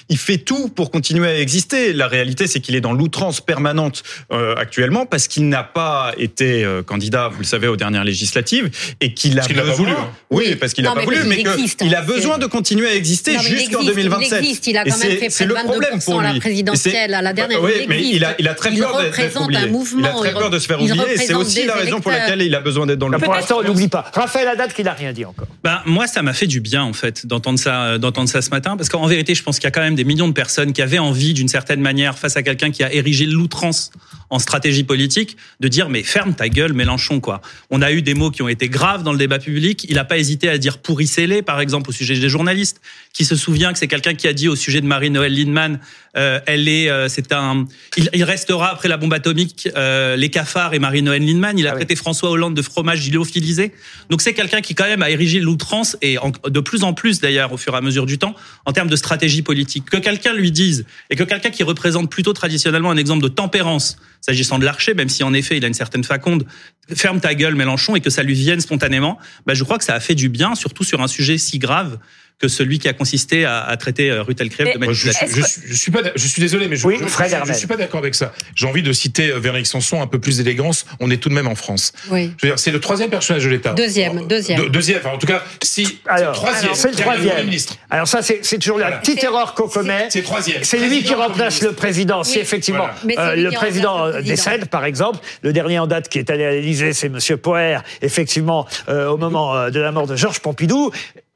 il 0.08 0.18
fait 0.18 0.38
tout 0.38 0.68
pour 0.68 0.90
continuer 0.90 1.28
à 1.28 1.38
exister. 1.38 1.92
La 1.92 2.06
réalité, 2.08 2.46
c'est 2.46 2.60
qu'il 2.60 2.74
est 2.74 2.80
dans 2.80 2.92
l'outrance 2.92 3.40
permanente 3.40 4.02
euh, 4.32 4.54
actuellement 4.56 5.06
parce 5.06 5.28
qu'il 5.28 5.48
n'a 5.48 5.62
pas 5.64 6.12
été 6.18 6.64
euh, 6.64 6.82
candidat, 6.82 7.28
vous 7.28 7.38
le 7.40 7.44
savez, 7.44 7.68
aux 7.68 7.76
dernières 7.76 8.04
législatives 8.04 8.70
et 9.00 9.14
qu'il 9.14 9.32
a 9.32 9.36
Parce 9.36 9.46
qu'il 9.48 9.56
l'a 9.56 9.62
pas 9.62 9.68
besoin. 9.70 9.84
voulu, 9.86 9.96
hein. 9.96 10.10
Oui, 10.30 10.44
Oui. 10.48 10.54
parce 10.56 10.72
qu'il 10.72 10.84
n'a 10.84 10.90
pas 10.92 11.00
mais 11.00 11.04
voulu, 11.04 11.16
il 11.22 11.28
mais 11.28 11.40
existe, 11.40 11.80
qu'il 11.80 11.94
a 11.94 12.00
hein, 12.00 12.04
besoin 12.04 12.38
de 12.38 12.46
continuer 12.46 12.88
à 12.88 12.94
exister 12.94 13.34
Non, 13.34 13.40
mais 13.42 13.48
il 13.50 13.56
jusqu'en 13.58 13.80
existe, 13.80 13.94
2027. 13.96 14.30
Il 14.42 14.44
existe, 14.44 14.66
il 14.66 14.76
a 14.76 14.84
quand 14.84 14.90
même 14.90 14.98
c'est- 14.98 15.16
fait 15.16 15.30
c'est 15.30 15.46
près 15.46 15.54
le 15.54 15.60
de 15.62 15.68
problème 15.68 15.90
22% 15.98 16.04
pour 16.04 16.20
à 16.20 16.22
la 16.24 16.32
lui. 16.32 16.40
présidentielle, 16.40 17.14
à 17.14 17.22
la 17.22 17.32
dernière. 17.32 17.62
Oui, 17.62 17.72
il 17.82 17.88
mais 17.88 18.02
il 18.02 18.24
a, 18.24 18.34
il 18.38 18.48
a 18.48 18.54
très 18.54 18.72
Il 18.72 18.78
peur 18.80 18.96
d'être- 19.00 19.40
oublié. 19.42 19.60
un 19.60 19.66
mouvement, 19.66 20.00
Il 20.00 20.06
a 20.06 20.12
très 20.12 20.28
il 20.30 20.34
peur 20.34 20.50
de 20.50 20.58
se 20.58 20.66
faire 20.66 20.80
oublier. 20.80 21.02
et 21.14 21.16
C'est 21.18 21.34
aussi 21.34 21.64
la 21.66 21.74
raison 21.74 22.00
pour 22.00 22.10
laquelle 22.10 22.42
il 22.42 22.54
a 22.54 22.60
besoin 22.60 22.86
d'être 22.86 22.98
dans 22.98 23.08
le 23.08 23.18
Pour 23.18 23.34
l'instant, 23.34 23.58
on 23.60 23.62
n'oublie 23.66 23.88
pas. 23.88 24.04
Raphaël 24.12 24.48
Haddad 24.48 24.72
qui 24.72 24.82
n'a 24.82 24.92
rien 24.92 25.12
dit 25.12 25.24
encore. 25.24 25.46
Ben, 25.62 25.80
moi, 25.86 26.06
ça 26.06 26.22
m'a 26.22 26.32
fait 26.32 26.46
du 26.46 26.60
bien, 26.60 26.82
en 26.82 26.92
fait, 26.92 27.26
d'entendre 27.26 27.58
ça, 27.58 27.82
euh, 27.84 27.98
d'entendre 27.98 28.28
ça 28.28 28.42
ce 28.42 28.50
matin, 28.50 28.76
parce 28.76 28.88
qu'en 28.88 29.06
vérité, 29.06 29.34
je 29.34 29.42
pense 29.44 29.58
qu'il 29.58 29.64
y 29.64 29.68
a 29.68 29.70
quand 29.70 29.80
même 29.80 29.94
des 29.94 30.04
millions 30.04 30.28
de 30.28 30.32
personnes 30.32 30.72
qui 30.72 30.82
avaient 30.82 30.98
envie, 30.98 31.34
d'une 31.34 31.48
certaine 31.48 31.80
manière, 31.80 32.18
face 32.18 32.36
à 32.36 32.42
quelqu'un 32.42 32.70
qui 32.70 32.82
a 32.82 32.92
érigé 32.92 33.26
l'outrance 33.26 33.90
en 34.30 34.38
stratégie 34.38 34.84
politique, 34.84 35.36
de 35.60 35.68
dire, 35.68 35.88
mais 35.88 36.02
ferme 36.02 36.34
ta 36.34 36.48
gueule, 36.48 36.72
Mélenchon, 36.72 37.20
quoi. 37.20 37.40
On 37.70 37.82
a 37.82 37.92
eu 37.92 38.02
des 38.02 38.14
mots 38.14 38.30
qui 38.30 38.42
ont 38.42 38.48
été 38.48 38.68
graves 38.68 39.02
dans 39.02 39.12
le 39.12 39.18
débat 39.18 39.38
public. 39.38 39.86
Il 39.88 39.94
n'a 39.96 40.04
pas 40.04 40.18
hésité 40.18 40.48
à 40.48 40.58
dire 40.58 40.78
pourrissez-les, 40.78 41.42
par 41.42 41.60
exemple, 41.60 41.90
au 41.90 41.92
sujet 41.92 42.18
des 42.18 42.28
journalistes. 42.28 42.80
Qui 43.12 43.24
se 43.24 43.36
souvient 43.36 43.72
que 43.72 43.78
c'est 43.78 43.86
quelqu'un 43.86 44.14
qui 44.14 44.26
a 44.26 44.32
dit 44.32 44.48
au 44.48 44.56
sujet 44.56 44.80
de 44.80 44.86
Marie-Noël 44.86 45.32
Lindemann, 45.32 45.78
euh, 46.16 46.40
elle 46.46 46.68
est, 46.68 46.88
euh, 46.90 47.08
c'est 47.08 47.32
un, 47.32 47.66
il, 47.96 48.10
il 48.12 48.24
restera 48.24 48.70
après 48.70 48.88
la 48.88 48.96
bombe 48.96 49.12
atomique, 49.12 49.68
euh, 49.76 50.16
les 50.16 50.30
cafards 50.30 50.74
et 50.74 50.78
Marie-Noël 50.80 51.24
Lindemann. 51.24 51.56
Il 51.58 51.66
a 51.68 51.72
traité 51.72 51.94
François 51.94 52.30
Hollande 52.30 52.54
de 52.54 52.62
fromage 52.62 53.08
lyophilisé. 53.10 53.72
Donc 54.10 54.20
c'est 54.20 54.34
quelqu'un 54.34 54.60
qui 54.60 54.74
quand 54.74 54.84
même 54.84 55.02
a 55.02 55.10
érigé 55.10 55.38
l'outrance 55.38 55.96
et 56.02 56.18
en- 56.18 56.32
de 56.48 56.60
plus 56.60 56.82
en 56.82 56.92
plus 56.92 57.20
d'ailleurs 57.20 57.52
au 57.52 57.56
fur 57.56 57.74
et 57.74 57.76
à 57.76 57.80
mesure 57.80 58.06
du 58.06 58.18
temps 58.18 58.34
en 58.64 58.72
termes 58.72 58.88
de 58.88 58.96
stratégie 58.96 59.42
politique. 59.42 59.84
Que 59.90 59.96
quelqu'un 59.96 60.32
lui 60.34 60.50
dise 60.50 60.84
et 61.10 61.16
que 61.16 61.22
quelqu'un 61.24 61.50
qui 61.50 61.62
représente 61.62 62.10
plutôt 62.10 62.32
traditionnellement 62.32 62.90
un 62.90 62.96
exemple 62.96 63.22
de 63.22 63.28
tempérance 63.28 63.96
s'agissant 64.24 64.58
de 64.58 64.64
l'archer, 64.64 64.94
même 64.94 65.10
si 65.10 65.22
en 65.22 65.34
effet 65.34 65.58
il 65.58 65.64
a 65.66 65.68
une 65.68 65.74
certaine 65.74 66.02
faconde, 66.02 66.46
ferme 66.94 67.20
ta 67.20 67.34
gueule 67.34 67.54
Mélenchon 67.56 67.94
et 67.94 68.00
que 68.00 68.08
ça 68.08 68.22
lui 68.22 68.32
vienne 68.32 68.60
spontanément, 68.60 69.18
bah, 69.44 69.52
je 69.52 69.62
crois 69.64 69.76
que 69.76 69.84
ça 69.84 69.94
a 69.94 70.00
fait 70.00 70.14
du 70.14 70.30
bien, 70.30 70.54
surtout 70.54 70.82
sur 70.82 71.02
un 71.02 71.08
sujet 71.08 71.36
si 71.36 71.58
grave 71.58 71.98
que 72.40 72.48
celui 72.48 72.78
qui 72.78 72.88
a 72.88 72.92
consisté 72.92 73.44
à, 73.44 73.62
à 73.62 73.76
traiter 73.76 74.10
euh, 74.10 74.22
Ruth 74.22 74.40
Elkreb 74.40 74.74
de 74.78 74.84
Moi, 74.84 74.92
je, 74.92 75.10
suis- 75.10 75.26
je, 75.28 75.40
suis- 75.42 75.62
je 75.68 75.74
suis 75.74 75.92
pas, 75.92 76.00
je 76.14 76.26
suis 76.26 76.40
désolé, 76.42 76.66
mais 76.68 76.76
je, 76.76 76.86
Oui, 76.86 76.96
je, 77.00 77.06
Fred 77.06 77.26
je- 77.28 77.30
je 77.32 77.36
Hermel. 77.40 77.54
suis 77.56 77.66
pas 77.66 77.76
d'accord 77.76 78.00
avec 78.00 78.14
ça. 78.14 78.32
J'ai 78.54 78.66
envie 78.66 78.82
de 78.82 78.92
citer 78.92 79.30
euh, 79.30 79.38
Véronique 79.38 79.66
Sanson, 79.66 80.02
un 80.02 80.06
peu 80.06 80.18
plus 80.18 80.38
d'élégance. 80.38 80.84
On 81.00 81.10
est 81.10 81.16
tout 81.18 81.28
de 81.28 81.34
même 81.34 81.46
en 81.46 81.54
France. 81.54 81.92
Oui. 82.10 82.32
Je 82.38 82.46
veux 82.46 82.52
dire, 82.52 82.58
c'est 82.58 82.72
le 82.72 82.80
troisième 82.80 83.08
personnage 83.10 83.44
de 83.44 83.48
l'État. 83.50 83.72
Deuxième, 83.72 84.26
deuxième. 84.26 84.60
De- 84.60 84.68
deuxième. 84.68 84.98
Enfin, 84.98 85.10
en 85.14 85.18
tout 85.18 85.26
cas, 85.28 85.42
si. 85.62 86.00
Alors, 86.06 86.32
troisième. 86.34 86.74
c'est 86.74 86.90
le 86.90 86.96
troisième. 86.96 87.44
ministre. 87.46 87.76
Alors 87.88 88.08
ça, 88.08 88.20
c'est 88.22 88.40
c'est 88.44 88.58
toujours 88.58 88.78
la 88.78 88.92
petite 88.92 89.22
erreur 89.22 89.54
qu'on 89.54 89.68
commet. 89.68 90.08
C'est 90.10 90.22
troisième. 90.22 90.64
C'est 90.64 90.78
lui 90.78 91.02
qui 91.04 91.14
remplace 91.14 91.62
le 91.62 91.72
président. 91.72 92.24
Si 92.24 92.38
effectivement 92.40 92.88
Voilà. 93.04 93.30
Euh, 93.30 93.36
le 93.36 93.50
président 93.52 94.10
décède, 94.20 94.66
par 94.66 94.84
exemple, 94.84 95.20
le 95.42 95.52
dernier 95.52 95.78
en 95.78 95.86
date 95.86 96.08
qui 96.08 96.18
est 96.18 96.30
allé 96.30 96.44
à 96.44 96.50
l'Élysée, 96.50 96.92
c'est 96.92 97.08
Monsieur 97.08 97.36
Poher. 97.36 97.78
Effectivement, 98.02 98.66
euh, 98.88 99.08
au 99.08 99.16
moment 99.16 99.54
euh, 99.56 99.70
de 99.70 99.80
la 99.80 99.92
mort 99.92 100.06
de 100.06 100.16
Georges 100.16 100.40
Pompidou. 100.40 100.90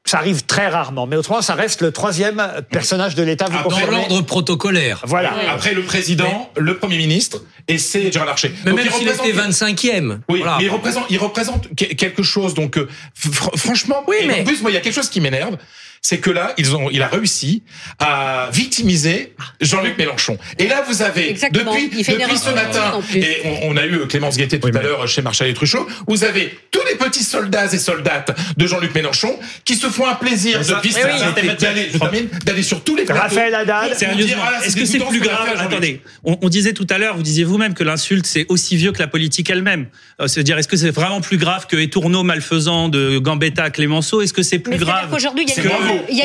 Ça 0.05 0.17
arrive 0.17 0.45
très 0.45 0.67
rarement, 0.69 1.05
mais 1.05 1.17
autrement, 1.17 1.41
ça 1.41 1.53
reste 1.53 1.81
le 1.81 1.91
troisième 1.91 2.41
personnage 2.71 3.13
de 3.15 3.21
l'État. 3.21 3.45
Vous 3.45 3.57
Ah, 3.59 3.67
Dans 3.69 3.91
l'ordre 3.91 4.21
protocolaire. 4.21 5.01
Voilà. 5.05 5.33
Après 5.51 5.73
le 5.73 5.83
président, 5.83 6.49
le 6.57 6.77
Premier 6.77 6.97
ministre 6.97 7.43
et 7.67 7.77
c'est 7.77 8.11
Gérard 8.11 8.27
Larcher. 8.27 8.51
Mais 8.65 8.71
Donc, 8.71 8.79
même 8.79 8.87
il 8.87 8.91
s'il 8.93 9.07
représente- 9.09 9.27
était 9.27 9.37
25e. 9.37 10.21
Oui, 10.29 10.39
voilà. 10.39 10.57
mais 10.57 10.63
il 10.63 10.69
représente, 10.69 11.03
il 11.09 11.17
représente 11.19 11.67
que- 11.75 11.93
quelque 11.93 12.23
chose. 12.23 12.53
Donc, 12.55 12.77
euh, 12.77 12.87
fr- 13.19 13.55
franchement, 13.57 14.03
Oui, 14.07 14.15
mais- 14.25 14.41
en 14.41 14.43
plus, 14.45 14.61
moi, 14.61 14.71
il 14.71 14.73
y 14.73 14.77
a 14.77 14.81
quelque 14.81 14.95
chose 14.95 15.09
qui 15.09 15.21
m'énerve, 15.21 15.57
c'est 16.01 16.19
que 16.19 16.29
là, 16.29 16.53
ils 16.57 16.75
ont, 16.75 16.89
il 16.89 17.01
a 17.01 17.07
réussi 17.07 17.63
à 17.99 18.49
victimiser 18.53 19.33
Jean-Luc 19.61 19.97
Mélenchon. 19.97 20.37
Et 20.57 20.67
là, 20.67 20.83
vous 20.87 21.01
avez 21.01 21.29
Exactement. 21.29 21.71
depuis, 21.73 21.89
Il 21.97 22.03
fait 22.05 22.17
depuis 22.17 22.37
ce 22.37 22.49
matin, 22.51 22.99
et 23.15 23.37
on, 23.45 23.71
on 23.71 23.77
a 23.77 23.85
eu 23.85 24.07
Clémence 24.07 24.37
Guettet 24.37 24.59
tout 24.59 24.71
à 24.73 24.81
l'heure 24.81 25.07
chez 25.07 25.21
Marshall 25.21 25.47
et 25.49 25.53
Truchot, 25.53 25.87
vous 26.07 26.23
avez 26.23 26.57
tous 26.71 26.81
les 26.89 26.95
petits 26.95 27.23
soldats 27.23 27.65
et 27.71 27.77
soldates 27.77 28.37
de 28.57 28.67
Jean-Luc 28.67 28.93
Mélenchon 28.95 29.37
qui 29.65 29.75
se 29.75 29.87
font 29.87 30.07
un 30.07 30.15
plaisir 30.15 30.59
de 30.59 30.81
visiter, 30.81 31.01
oui. 31.41 32.29
d'aller, 32.45 32.63
sur 32.63 32.83
tous 32.83 32.95
les 32.95 33.03
plateaux. 33.05 33.21
Raphaël 33.21 33.55
Haddad. 33.55 33.91
Ah, 33.91 34.65
est-ce 34.65 34.75
que 34.75 34.85
c'est 34.85 34.99
plus 34.99 35.19
grave. 35.19 35.49
Attendez, 35.57 36.01
on, 36.23 36.37
on 36.41 36.49
disait 36.49 36.73
tout 36.73 36.87
à 36.89 36.97
l'heure, 36.97 37.15
vous 37.15 37.23
disiez 37.23 37.43
vous-même 37.43 37.73
que 37.73 37.83
l'insulte 37.83 38.25
c'est 38.25 38.45
aussi 38.49 38.75
vieux 38.77 38.91
que 38.91 38.99
la 38.99 39.07
politique 39.07 39.49
elle-même. 39.49 39.87
Euh, 40.21 40.27
C'est-à-dire, 40.27 40.57
est-ce 40.57 40.67
que 40.67 40.77
c'est 40.77 40.91
vraiment 40.91 41.21
plus 41.21 41.37
grave 41.37 41.67
que 41.67 41.77
Etourneau 41.77 42.23
malfaisant 42.23 42.89
de 42.89 43.17
Gambetta 43.17 43.63
à 43.63 43.69
Clémenceau? 43.69 44.21
Est-ce 44.21 44.33
que 44.33 44.43
c'est 44.43 44.59
plus 44.59 44.71
Mais 44.71 44.77
grave 44.77 45.09
qu'aujourd'hui, 45.09 45.45
il 45.47 45.63
y 45.63 45.67
a 45.67 45.71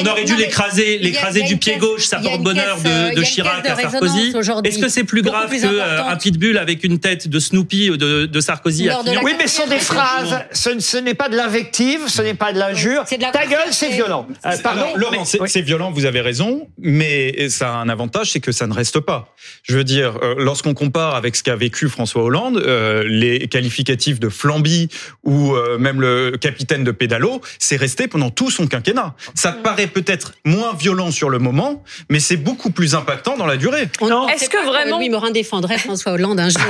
on 0.00 0.06
aurait 0.06 0.25
dû 0.25 0.37
l'écraser, 0.37 0.99
l'écraser 0.99 1.42
du 1.42 1.56
pied 1.56 1.76
gauche, 1.76 2.06
sa 2.06 2.18
il 2.18 2.25
y 2.25 2.28
a 2.28 2.30
une 2.30 2.42
porte-bonheur 2.42 2.76
caisse, 2.76 2.87
euh, 2.87 3.11
de, 3.11 3.18
une 3.18 3.25
Chirac 3.25 3.66
à 3.66 3.76
Sarkozy. 3.76 4.35
Est-ce 4.64 4.78
que 4.78 4.88
c'est 4.88 5.04
plus 5.04 5.23
grave 5.23 5.50
que 5.50 5.66
euh, 5.66 6.16
pitbull 6.16 6.59
avec 6.59 6.85
une 6.85 6.99
tête 6.99 7.28
de 7.28 7.38
Snoopy 7.38 7.90
ou 7.90 7.97
de, 7.97 8.26
de 8.26 8.40
Sarkozy 8.40 8.88
à 8.88 9.00
Oui, 9.23 9.33
mais 9.38 9.47
ce 9.47 9.62
sont 9.62 9.68
des 9.68 9.78
phrases. 9.78 10.38
Ce, 10.52 10.78
ce 10.78 10.97
n'est 10.97 11.14
pas 11.14 11.28
de 11.28 11.37
l'invective, 11.37 12.09
ce 12.09 12.23
n'est 12.23 12.35
pas 12.35 12.52
de 12.52 12.59
l'injure. 12.59 13.04
C'est 13.06 13.18
de 13.18 13.23
la 13.23 13.30
Ta 13.30 13.47
gueule, 13.47 13.73
c'est 13.73 13.90
violent. 13.90 14.26
Euh, 14.47 14.56
pardon. 14.62 14.87
Laurent, 14.97 15.25
c'est 15.25 15.62
violent, 15.62 15.90
vous 15.90 16.04
avez 16.04 16.21
raison, 16.21 16.68
mais 16.78 17.49
ça 17.49 17.75
a 17.75 17.76
un 17.76 17.88
avantage, 17.88 18.30
c'est 18.33 18.40
que 18.40 18.52
ça 18.52 18.66
ne 18.66 18.75
reste 18.75 19.00
pas. 19.00 19.35
Je 19.62 19.76
veux 19.76 19.85
dire, 19.85 20.18
euh, 20.23 20.35
lorsqu'on 20.38 20.75
compare 20.75 21.14
avec 21.14 21.37
ce 21.37 21.42
qu'a 21.42 21.56
vécu 21.56 21.88
François 21.88 22.23
Hollande, 22.23 22.59
euh, 22.59 23.02
les 23.06 23.49
qualificatifs 23.49 24.21
de 24.21 24.28
flambi 24.28 24.88
ou 25.25 25.54
euh, 25.54 25.78
même 25.78 26.00
le 26.00 26.37
capitaine 26.40 26.85
de 26.85 26.90
pédalo, 26.90 27.40
c'est 27.59 27.76
resté 27.76 28.09
pendant 28.09 28.30
tout 28.30 28.50
son 28.50 28.66
quinquennat. 28.66 29.14
Ça 29.35 29.54
paraît 29.63 29.87
peut-être 29.87 30.33
moins 30.45 30.75
violent 30.75 31.11
sur 31.11 31.31
le 31.31 31.39
moment, 31.39 31.83
mais 32.11 32.21
c'est 32.21 32.37
beaucoup 32.37 32.71
plus 32.71 32.95
impactant 32.95 33.37
dans 33.37 33.47
la 33.47 33.57
durée. 33.57 33.89
On 34.01 34.29
Est-ce 34.29 34.49
que 34.49 34.65
vraiment- 34.65 34.99
Louis 34.99 35.09
Morin 35.11 35.31
défendrait 35.31 35.79
François 35.79 36.13
Hollande 36.13 36.41
un 36.41 36.49
jour 36.49 36.61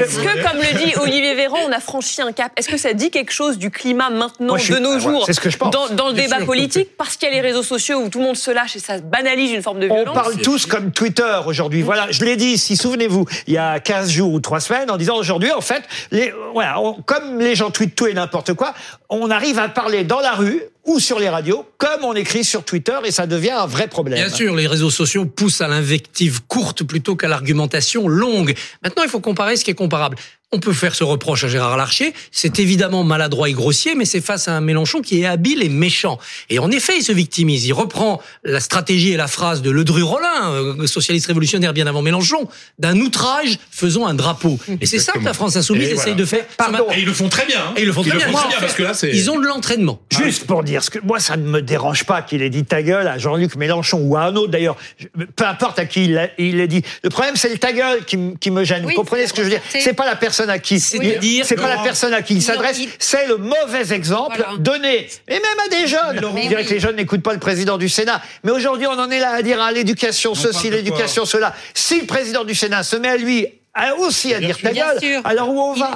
Est-ce 0.00 0.16
que, 0.18 0.42
comme 0.42 0.58
le 0.60 0.84
dit 0.84 0.92
Olivier 1.00 1.34
Véran, 1.34 1.58
on 1.66 1.72
a 1.72 1.80
franchi 1.80 2.20
un 2.22 2.32
cap? 2.32 2.52
Est-ce 2.56 2.68
que 2.68 2.76
ça 2.76 2.92
dit 2.94 3.10
quelque 3.10 3.32
chose 3.32 3.58
du 3.58 3.70
climat 3.70 4.10
maintenant 4.10 4.48
Moi, 4.48 4.58
je 4.58 4.64
suis- 4.64 4.74
de 4.74 4.78
nos 4.78 4.92
ah, 4.94 4.98
jours 4.98 5.22
c'est 5.26 5.32
ce 5.32 5.40
que 5.40 5.50
je 5.50 5.56
pense. 5.56 5.70
dans, 5.72 5.88
dans 5.90 6.08
le 6.08 6.14
débat 6.14 6.38
sûr. 6.38 6.46
politique 6.46 6.88
parce 6.96 7.16
qu'il 7.16 7.28
y 7.28 7.30
a 7.30 7.34
les 7.34 7.40
réseaux 7.40 7.62
sociaux 7.62 7.98
où 7.98 8.08
tout 8.08 8.18
le 8.18 8.24
monde 8.24 8.36
se 8.36 8.50
lâche 8.50 8.76
et 8.76 8.78
ça 8.80 8.98
banalise 8.98 9.52
une 9.52 9.62
forme 9.62 9.80
de 9.80 9.88
On 9.88 9.94
violence 9.94 10.14
parle 10.14 10.36
tous 10.38 10.66
comme 10.66 10.90
Twitter 10.92 11.40
aujourd'hui. 11.46 11.82
Voilà, 11.82 12.06
je 12.10 12.24
l'ai 12.24 12.36
dit 12.36 12.46
ici, 12.48 12.76
souvenez-vous, 12.76 13.26
il 13.46 13.54
y 13.54 13.58
a 13.58 13.80
15 13.80 14.10
jours 14.10 14.32
ou 14.32 14.40
3 14.40 14.60
semaines, 14.60 14.90
en 14.90 14.96
disant 14.96 15.16
aujourd'hui, 15.16 15.50
en 15.52 15.60
fait, 15.60 15.82
les, 16.10 16.32
voilà, 16.52 16.80
on- 16.80 16.94
comme 16.94 17.38
les 17.38 17.54
gens 17.54 17.70
tweetent 17.70 17.94
tout 17.94 18.06
et 18.06 18.14
n'importe 18.14 18.54
quoi, 18.54 18.74
on 19.08 19.30
arrive 19.30 19.58
à 19.58 19.68
parler 19.68 20.04
dans 20.04 20.20
la 20.20 20.32
rue 20.32 20.62
ou 20.84 20.98
sur 20.98 21.18
les 21.18 21.28
radios, 21.28 21.64
comme 21.78 22.04
on 22.04 22.14
écrit 22.14 22.44
sur 22.44 22.64
Twitter, 22.64 22.96
et 23.04 23.10
ça 23.10 23.26
devient 23.26 23.50
un 23.50 23.66
vrai 23.66 23.88
problème. 23.88 24.18
Bien 24.18 24.34
sûr, 24.34 24.54
les 24.56 24.66
réseaux 24.66 24.90
sociaux 24.90 25.26
poussent 25.26 25.60
à 25.60 25.68
l'invective 25.68 26.40
courte 26.46 26.82
plutôt 26.82 27.14
qu'à 27.14 27.28
l'argumentation 27.28 28.08
longue. 28.08 28.54
Maintenant, 28.82 29.04
il 29.04 29.08
faut 29.08 29.20
comparer 29.20 29.56
ce 29.56 29.64
qui 29.64 29.70
est 29.70 29.74
comparable. 29.74 30.16
On 30.52 30.58
peut 30.58 30.72
faire 30.74 30.94
ce 30.94 31.02
reproche 31.02 31.44
à 31.44 31.48
Gérard 31.48 31.76
Larcher. 31.76 32.12
C'est 32.30 32.58
évidemment 32.58 33.04
maladroit 33.04 33.48
et 33.48 33.52
grossier, 33.52 33.94
mais 33.94 34.04
c'est 34.04 34.20
face 34.20 34.48
à 34.48 34.52
un 34.52 34.60
Mélenchon 34.60 35.00
qui 35.00 35.22
est 35.22 35.26
habile 35.26 35.62
et 35.62 35.68
méchant. 35.70 36.18
Et 36.50 36.58
en 36.58 36.70
effet, 36.70 36.92
il 36.98 37.02
se 37.02 37.12
victimise. 37.12 37.64
Il 37.66 37.72
reprend 37.72 38.20
la 38.44 38.60
stratégie 38.60 39.12
et 39.12 39.16
la 39.16 39.28
phrase 39.28 39.62
de 39.62 39.70
Ledru-Rollin, 39.70 40.52
euh, 40.52 40.86
socialiste 40.86 41.26
révolutionnaire 41.26 41.72
bien 41.72 41.86
avant 41.86 42.02
Mélenchon, 42.02 42.48
d'un 42.78 42.98
outrage 43.00 43.58
faisons 43.70 44.06
un 44.06 44.14
drapeau. 44.14 44.58
Et 44.80 44.86
c'est 44.86 44.98
ça 44.98 45.12
que 45.12 45.24
la 45.24 45.32
France 45.32 45.56
insoumise 45.56 45.88
Et 45.88 45.92
essaye 45.92 45.98
voilà. 46.12 46.14
de 46.16 46.24
faire. 46.26 46.44
Pardon. 46.58 46.86
Et 46.94 47.00
ils 47.00 47.06
le 47.06 47.12
font 47.14 47.28
très 47.30 47.46
bien. 47.46 47.60
hein. 47.68 47.72
Et 47.76 47.80
ils 47.82 47.86
le 47.86 47.92
font 47.92 48.02
très 48.02 48.16
bien. 48.18 48.28
parce 48.60 48.74
que 48.74 48.82
là, 48.82 48.92
c'est. 48.94 49.10
Ils 49.10 49.30
ont 49.30 49.40
de 49.40 49.46
l'entraînement. 49.46 50.00
Juste 50.10 50.46
pour 50.46 50.62
dire, 50.62 50.82
ce 50.84 50.90
que 50.90 50.98
moi, 51.02 51.18
ça 51.18 51.36
ne 51.38 51.48
me 51.48 51.62
dérange 51.62 52.04
pas 52.04 52.20
qu'il 52.20 52.42
ait 52.42 52.50
dit 52.50 52.64
ta 52.64 52.82
gueule 52.82 53.08
à 53.08 53.16
Jean-Luc 53.16 53.56
Mélenchon 53.56 54.00
ou 54.02 54.16
à 54.16 54.24
un 54.24 54.36
autre 54.36 54.50
d'ailleurs. 54.50 54.76
Peu 55.34 55.46
importe 55.46 55.78
à 55.78 55.86
qui 55.86 56.04
il 56.04 56.56
l'a- 56.56 56.66
dit. 56.66 56.82
Le 57.02 57.08
problème, 57.10 57.36
c'est 57.36 57.48
le 57.50 57.58
ta 57.58 57.72
gueule 57.72 58.04
qui, 58.04 58.50
me 58.50 58.64
gêne. 58.64 58.84
Oui, 58.84 58.92
Vous 58.94 59.00
comprenez 59.00 59.26
ce 59.26 59.32
que 59.32 59.38
je 59.42 59.44
veux 59.48 59.50
dire? 59.50 59.62
C'est 59.70 59.94
pas 59.94 60.04
la 60.06 60.16
personne 60.16 60.41
à 60.50 60.58
qui. 60.58 60.80
C'est-à-dire, 60.80 61.44
C'est 61.44 61.56
pas 61.56 61.74
la 61.76 61.82
personne 61.82 62.14
à 62.14 62.22
qui 62.22 62.34
il 62.34 62.42
s'adresse. 62.42 62.80
C'est 62.98 63.26
le 63.26 63.36
mauvais 63.36 63.92
exemple 63.92 64.36
Voilà. 64.38 64.58
donné. 64.58 65.08
Et 65.28 65.34
même 65.34 65.42
à 65.66 65.68
des 65.68 65.86
jeunes. 65.86 66.20
Laurent- 66.20 66.38
On 66.42 66.48
dirait 66.48 66.64
que 66.64 66.70
les 66.74 66.80
jeunes 66.80 66.96
n'écoutent 66.96 67.22
pas 67.22 67.32
le 67.32 67.38
président 67.40 67.78
du 67.78 67.88
Sénat. 67.88 68.20
Mais 68.44 68.50
aujourd'hui, 68.52 68.86
on 68.86 68.98
en 68.98 69.10
est 69.10 69.20
là 69.20 69.30
à 69.30 69.42
dire 69.42 69.60
à 69.60 69.72
l'éducation 69.72 70.34
ceci, 70.34 70.70
l'éducation 70.70 71.24
cela. 71.24 71.54
Si 71.74 72.00
le 72.00 72.06
président 72.06 72.44
du 72.44 72.54
Sénat 72.54 72.82
se 72.82 72.96
met 72.96 73.08
à 73.08 73.16
lui 73.16 73.46
aussi 73.98 74.34
à 74.34 74.38
dire 74.40 74.58
ta 74.58 74.72
gueule, 74.72 74.98
alors 75.24 75.48
où 75.48 75.58
on 75.60 75.72
va 75.72 75.94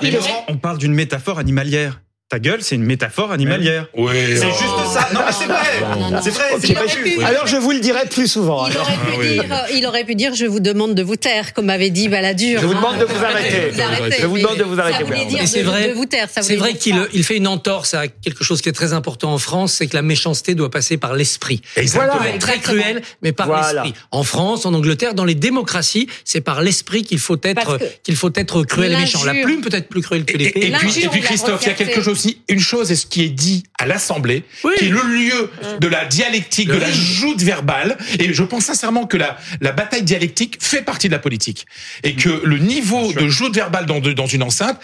on 0.48 0.56
parle 0.56 0.78
d'une 0.78 0.94
métaphore 0.94 1.38
animalière. 1.38 2.00
Ta 2.28 2.40
gueule, 2.40 2.61
c'est 2.61 2.75
une 2.75 2.83
métaphore 2.83 3.30
animalière. 3.30 3.87
Oui. 3.97 4.11
C'est 4.30 4.49
juste 4.49 4.92
ça. 4.92 5.09
Non, 5.14 5.21
mais 5.25 5.30
c'est 5.33 5.45
vrai. 5.45 5.97
non, 5.97 6.11
non. 6.11 6.21
C'est 6.21 6.30
vrai. 6.30 6.45
C'est 6.61 6.73
bah, 6.75 6.80
pas 6.80 6.87
juste. 6.88 7.23
Alors 7.25 7.47
je 7.47 7.56
vous 7.56 7.71
le 7.71 7.78
dirai 7.78 8.00
plus 8.11 8.26
souvent. 8.26 8.66
Il 8.66 8.73
alors. 8.73 8.83
aurait, 8.83 8.95
pu 8.97 9.00
Ah 9.12 9.16
oui. 9.21 9.33
dire, 9.35 9.64
il 9.78 9.87
aurait 9.87 10.04
pu 10.04 10.14
dire 10.16 10.35
je 10.35 10.45
vous 10.45 10.59
demande 10.59 10.97
de 10.97 11.04
vous 11.04 11.14
taire, 11.14 11.54
comme 11.54 11.71
avait 11.71 11.90
dit 11.90 12.09
Balladur. 12.09 12.61
Je 12.61 12.66
vous 12.66 12.75
demande 12.75 12.99
de 12.99 13.04
vous 13.04 13.25
arrêter. 13.25 13.71
Je 14.21 14.26
vous 14.26 14.38
demande 14.38 14.56
de 14.59 14.64
vous 14.64 14.80
arrêter. 14.80 15.04
C'est 15.47 15.62
vrai, 15.62 15.90
de 15.90 15.92
vous 15.95 16.06
taire. 16.06 16.28
ça 16.28 16.42
c'est 16.42 16.56
vrai 16.56 16.75
qu'il 16.75 17.23
fait 17.25 17.37
une 17.37 17.47
entorse 17.47 17.95
à 17.95 18.09
quelque 18.09 18.42
chose 18.42 18.61
qui 18.61 18.68
est 18.71 18.73
très 18.73 18.92
important 18.92 19.33
en 19.33 19.38
France, 19.38 19.75
c'est 19.75 19.87
que 19.87 19.95
la 19.95 20.02
méchanceté 20.02 20.56
doit 20.56 20.71
passer 20.73 20.97
par 20.97 21.14
l'esprit. 21.14 21.62
Exactement. 21.76 22.14
Ça 22.14 22.18
peut 22.25 22.28
être 22.35 22.40
très 22.40 22.59
cruel, 22.59 23.02
mais 23.23 23.30
par 23.30 23.47
Voilà. 23.47 23.85
l'esprit. 23.85 23.95
En 24.11 24.25
France, 24.25 24.66
en 24.66 24.75
Angleterre, 24.75 25.14
dans 25.14 25.25
les 25.25 25.37
démocraties, 25.37 26.09
c'est 26.25 26.40
par 26.40 26.61
l'esprit 26.61 27.04
qu'il 27.04 27.21
faut 27.21 27.38
être 27.45 27.54
Parce 27.64 27.78
que 27.78 27.85
qu'il 28.02 28.16
faut 28.16 28.33
être 28.35 28.64
cruel 28.64 28.95
et 28.95 28.97
méchant. 28.97 29.23
La 29.23 29.35
plume 29.35 29.61
peut 29.61 29.73
être 29.73 29.88
plus 29.88 30.02
cruelle 30.02 30.25
que 30.25 30.37
les 30.37 30.47
et- 30.47 30.66
et 30.66 31.09
puis, 31.09 31.21
Christophe, 31.21 31.61
il 31.62 31.68
y 31.68 31.71
a 31.71 31.75
quelque 31.75 32.00
chose 32.02 32.15
aussi, 32.16 32.40
une 32.49 32.61
chose 32.61 32.90
est 32.90 32.96
ce 32.96 33.06
qui 33.06 33.23
est 33.23 33.28
dit 33.28 33.64
à 33.78 33.87
l'Assemblée, 33.87 34.44
Oui. 34.64 34.73
qui 34.78 34.87
est 34.87 34.88
le 34.88 35.02
lieu 35.02 35.50
de 35.80 35.87
la 35.87 36.04
dialectique, 36.06 36.68
Le 36.68 36.75
de 36.76 36.80
la 36.80 36.90
joute 36.90 37.42
verbale. 37.42 37.96
Et 38.18 38.32
je 38.32 38.42
pense 38.42 38.64
sincèrement 38.64 39.06
que 39.06 39.16
la, 39.16 39.37
la 39.61 39.73
bataille 39.73 40.02
dialectique 40.02 40.58
fait 40.61 40.82
partie 40.82 41.08
de 41.08 41.12
la 41.12 41.18
politique. 41.18 41.66
Et 42.02 42.14
que 42.14 42.40
le 42.44 42.58
niveau 42.58 43.12
de 43.12 43.28
joute 43.28 43.54
verbale 43.54 43.87
dans, 43.87 44.00
de- 44.00 44.12
dans 44.12 44.26
une 44.26 44.42
enceinte 44.42 44.78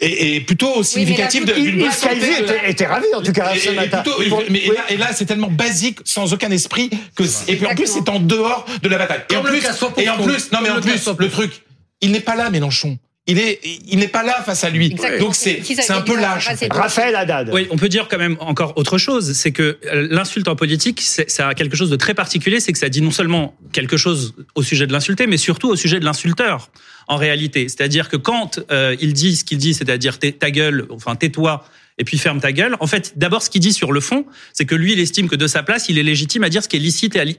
est, 0.00 0.36
est 0.36 0.40
plutôt 0.40 0.82
significatif 0.82 1.44
de- 1.44 1.54
joute- 1.54 1.62
d'une 1.64 1.78
bonne 1.80 1.92
santé. 1.92 2.30
Était, 2.40 2.70
était 2.70 2.86
ravi 2.86 3.06
en 3.14 3.22
tout 3.22 3.32
cas 3.32 3.54
et- 3.54 3.58
ce 3.58 3.70
et 3.70 3.74
matin. 3.74 4.02
plutôt- 4.02 4.18
mais 4.50 4.58
et 4.58 4.70
oui. 4.70 4.76
là, 4.76 4.84
et 4.90 4.96
là, 4.96 5.10
c'est 5.14 5.26
tellement 5.26 5.50
basique, 5.50 5.98
sans 6.04 6.32
aucun 6.32 6.50
esprit, 6.50 6.90
que 7.16 7.22
et 7.48 7.56
puis 7.56 7.66
en 7.66 7.74
plus 7.74 7.86
c'est 7.86 8.08
en 8.08 8.18
dehors 8.20 8.66
de 8.82 8.88
la 8.88 8.98
bataille. 8.98 9.22
Et 9.30 9.36
en 9.36 9.42
plus, 9.42 9.62
et 9.98 10.08
en 10.08 10.18
plus, 10.22 10.50
non 10.52 10.58
mais 10.62 10.70
en 10.70 10.80
plus, 10.80 11.08
le 11.18 11.28
truc, 11.30 11.52
il 12.00 12.10
n'est 12.10 12.20
pas 12.20 12.34
là, 12.36 12.50
Mélenchon. 12.50 12.98
Il 13.28 13.38
est, 13.38 13.60
il 13.86 14.00
n'est 14.00 14.08
pas 14.08 14.24
là 14.24 14.42
face 14.44 14.64
à 14.64 14.70
lui. 14.70 14.86
Exactement. 14.86 15.26
Donc 15.26 15.36
c'est, 15.36 15.62
c'est 15.64 15.92
un 15.92 16.00
peu 16.00 16.16
lâche. 16.20 16.48
Raphaël 16.70 17.14
Haddad. 17.14 17.50
Oui, 17.52 17.68
on 17.70 17.76
peut 17.76 17.88
dire 17.88 18.08
quand 18.10 18.18
même 18.18 18.36
encore 18.40 18.72
autre 18.76 18.98
chose, 18.98 19.32
c'est 19.34 19.52
que 19.52 19.78
l'insulte 20.10 20.48
en 20.48 20.56
politique, 20.56 21.00
c'est- 21.00 21.30
ça 21.30 21.46
a 21.48 21.54
quelque 21.54 21.76
chose 21.76 21.88
de 21.88 21.94
très 21.94 22.14
particulier, 22.14 22.58
c'est 22.58 22.72
que 22.72 22.78
ça 22.80 22.88
dit 22.88 23.00
non 23.00 23.12
seulement 23.12 23.56
quelque 23.72 23.96
chose 23.96 24.34
au 24.56 24.62
sujet 24.64 24.88
de 24.88 24.92
l'insulté, 24.92 25.28
mais 25.28 25.36
surtout 25.36 25.68
au 25.70 25.76
sujet 25.76 26.00
de 26.00 26.04
l'insulteur, 26.04 26.70
en 27.06 27.16
réalité. 27.16 27.68
C'est-à-dire 27.68 28.08
que 28.08 28.16
quand 28.16 28.58
euh, 28.72 28.96
il 29.00 29.12
dit 29.12 29.36
ce 29.36 29.44
qu'il 29.44 29.58
dit, 29.58 29.72
c'est-à-dire 29.74 30.18
ta 30.18 30.50
gueule, 30.50 30.86
enfin 30.90 31.14
tais-toi, 31.14 31.64
et 31.98 32.04
puis 32.04 32.18
ferme 32.18 32.40
ta 32.40 32.52
gueule. 32.52 32.76
En 32.80 32.86
fait, 32.86 33.12
d'abord, 33.16 33.42
ce 33.42 33.50
qu'il 33.50 33.60
dit 33.60 33.72
sur 33.72 33.92
le 33.92 34.00
fond, 34.00 34.24
c'est 34.52 34.64
que 34.64 34.74
lui, 34.74 34.92
il 34.92 35.00
estime 35.00 35.28
que 35.28 35.36
de 35.36 35.46
sa 35.46 35.62
place, 35.62 35.88
il 35.88 35.98
est 35.98 36.02
légitime 36.02 36.42
à 36.44 36.48
dire 36.48 36.62
ce 36.62 36.68
qui 36.68 36.76
est 36.76 36.80
licite 36.80 37.16
et 37.16 37.36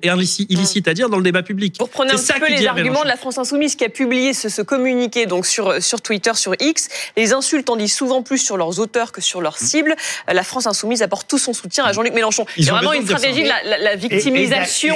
illicite, 0.50 0.88
à 0.88 0.94
dire 0.94 1.10
dans 1.10 1.18
le 1.18 1.24
débat 1.24 1.44
public. 1.44 1.76
Vous 1.80 1.86
reprenez 1.86 2.12
un 2.14 2.18
C'est 2.18 2.26
ça 2.26 2.34
petit 2.36 2.42
peu 2.42 2.50
les 2.50 2.68
arguments 2.68 3.04
de 3.04 3.08
la 3.08 3.18
France 3.18 3.38
Insoumise 3.38 3.76
qui 3.76 3.84
a 3.86 3.90
publié 3.90 4.34
ce, 4.34 4.50
ce 4.50 4.62
communiqué 4.62 5.26
donc 5.26 5.46
sur, 5.46 5.82
sur 5.82 6.02
Twitter, 6.02 6.32
sur 6.36 6.54
X. 6.60 6.88
Les 7.18 7.34
insultes 7.34 7.70
en 7.70 7.76
disent 7.76 7.94
souvent 7.96 8.22
plus 8.22 8.38
sur 8.38 8.58
leurs 8.58 8.80
auteurs 8.80 9.12
que 9.12 9.22
sur 9.22 9.42
leurs 9.42 9.58
cibles. 9.58 9.96
Euh, 10.30 10.34
La 10.34 10.44
France 10.44 10.68
Insoumise 10.68 11.02
apporte 11.02 11.28
tout 11.28 11.38
son 11.40 11.54
soutien 11.54 11.84
à 11.86 11.92
Jean-Luc 11.94 12.14
Mélenchon. 12.14 12.46
Ils 12.58 12.62
Il 12.64 12.66
y 12.68 12.70
a 12.70 12.74
vraiment 12.74 12.94
une 12.94 13.06
stratégie 13.06 13.44
de 13.44 13.48
la, 13.48 13.64
la- 13.64 13.78
la 13.80 13.96
victimisation 13.96 14.96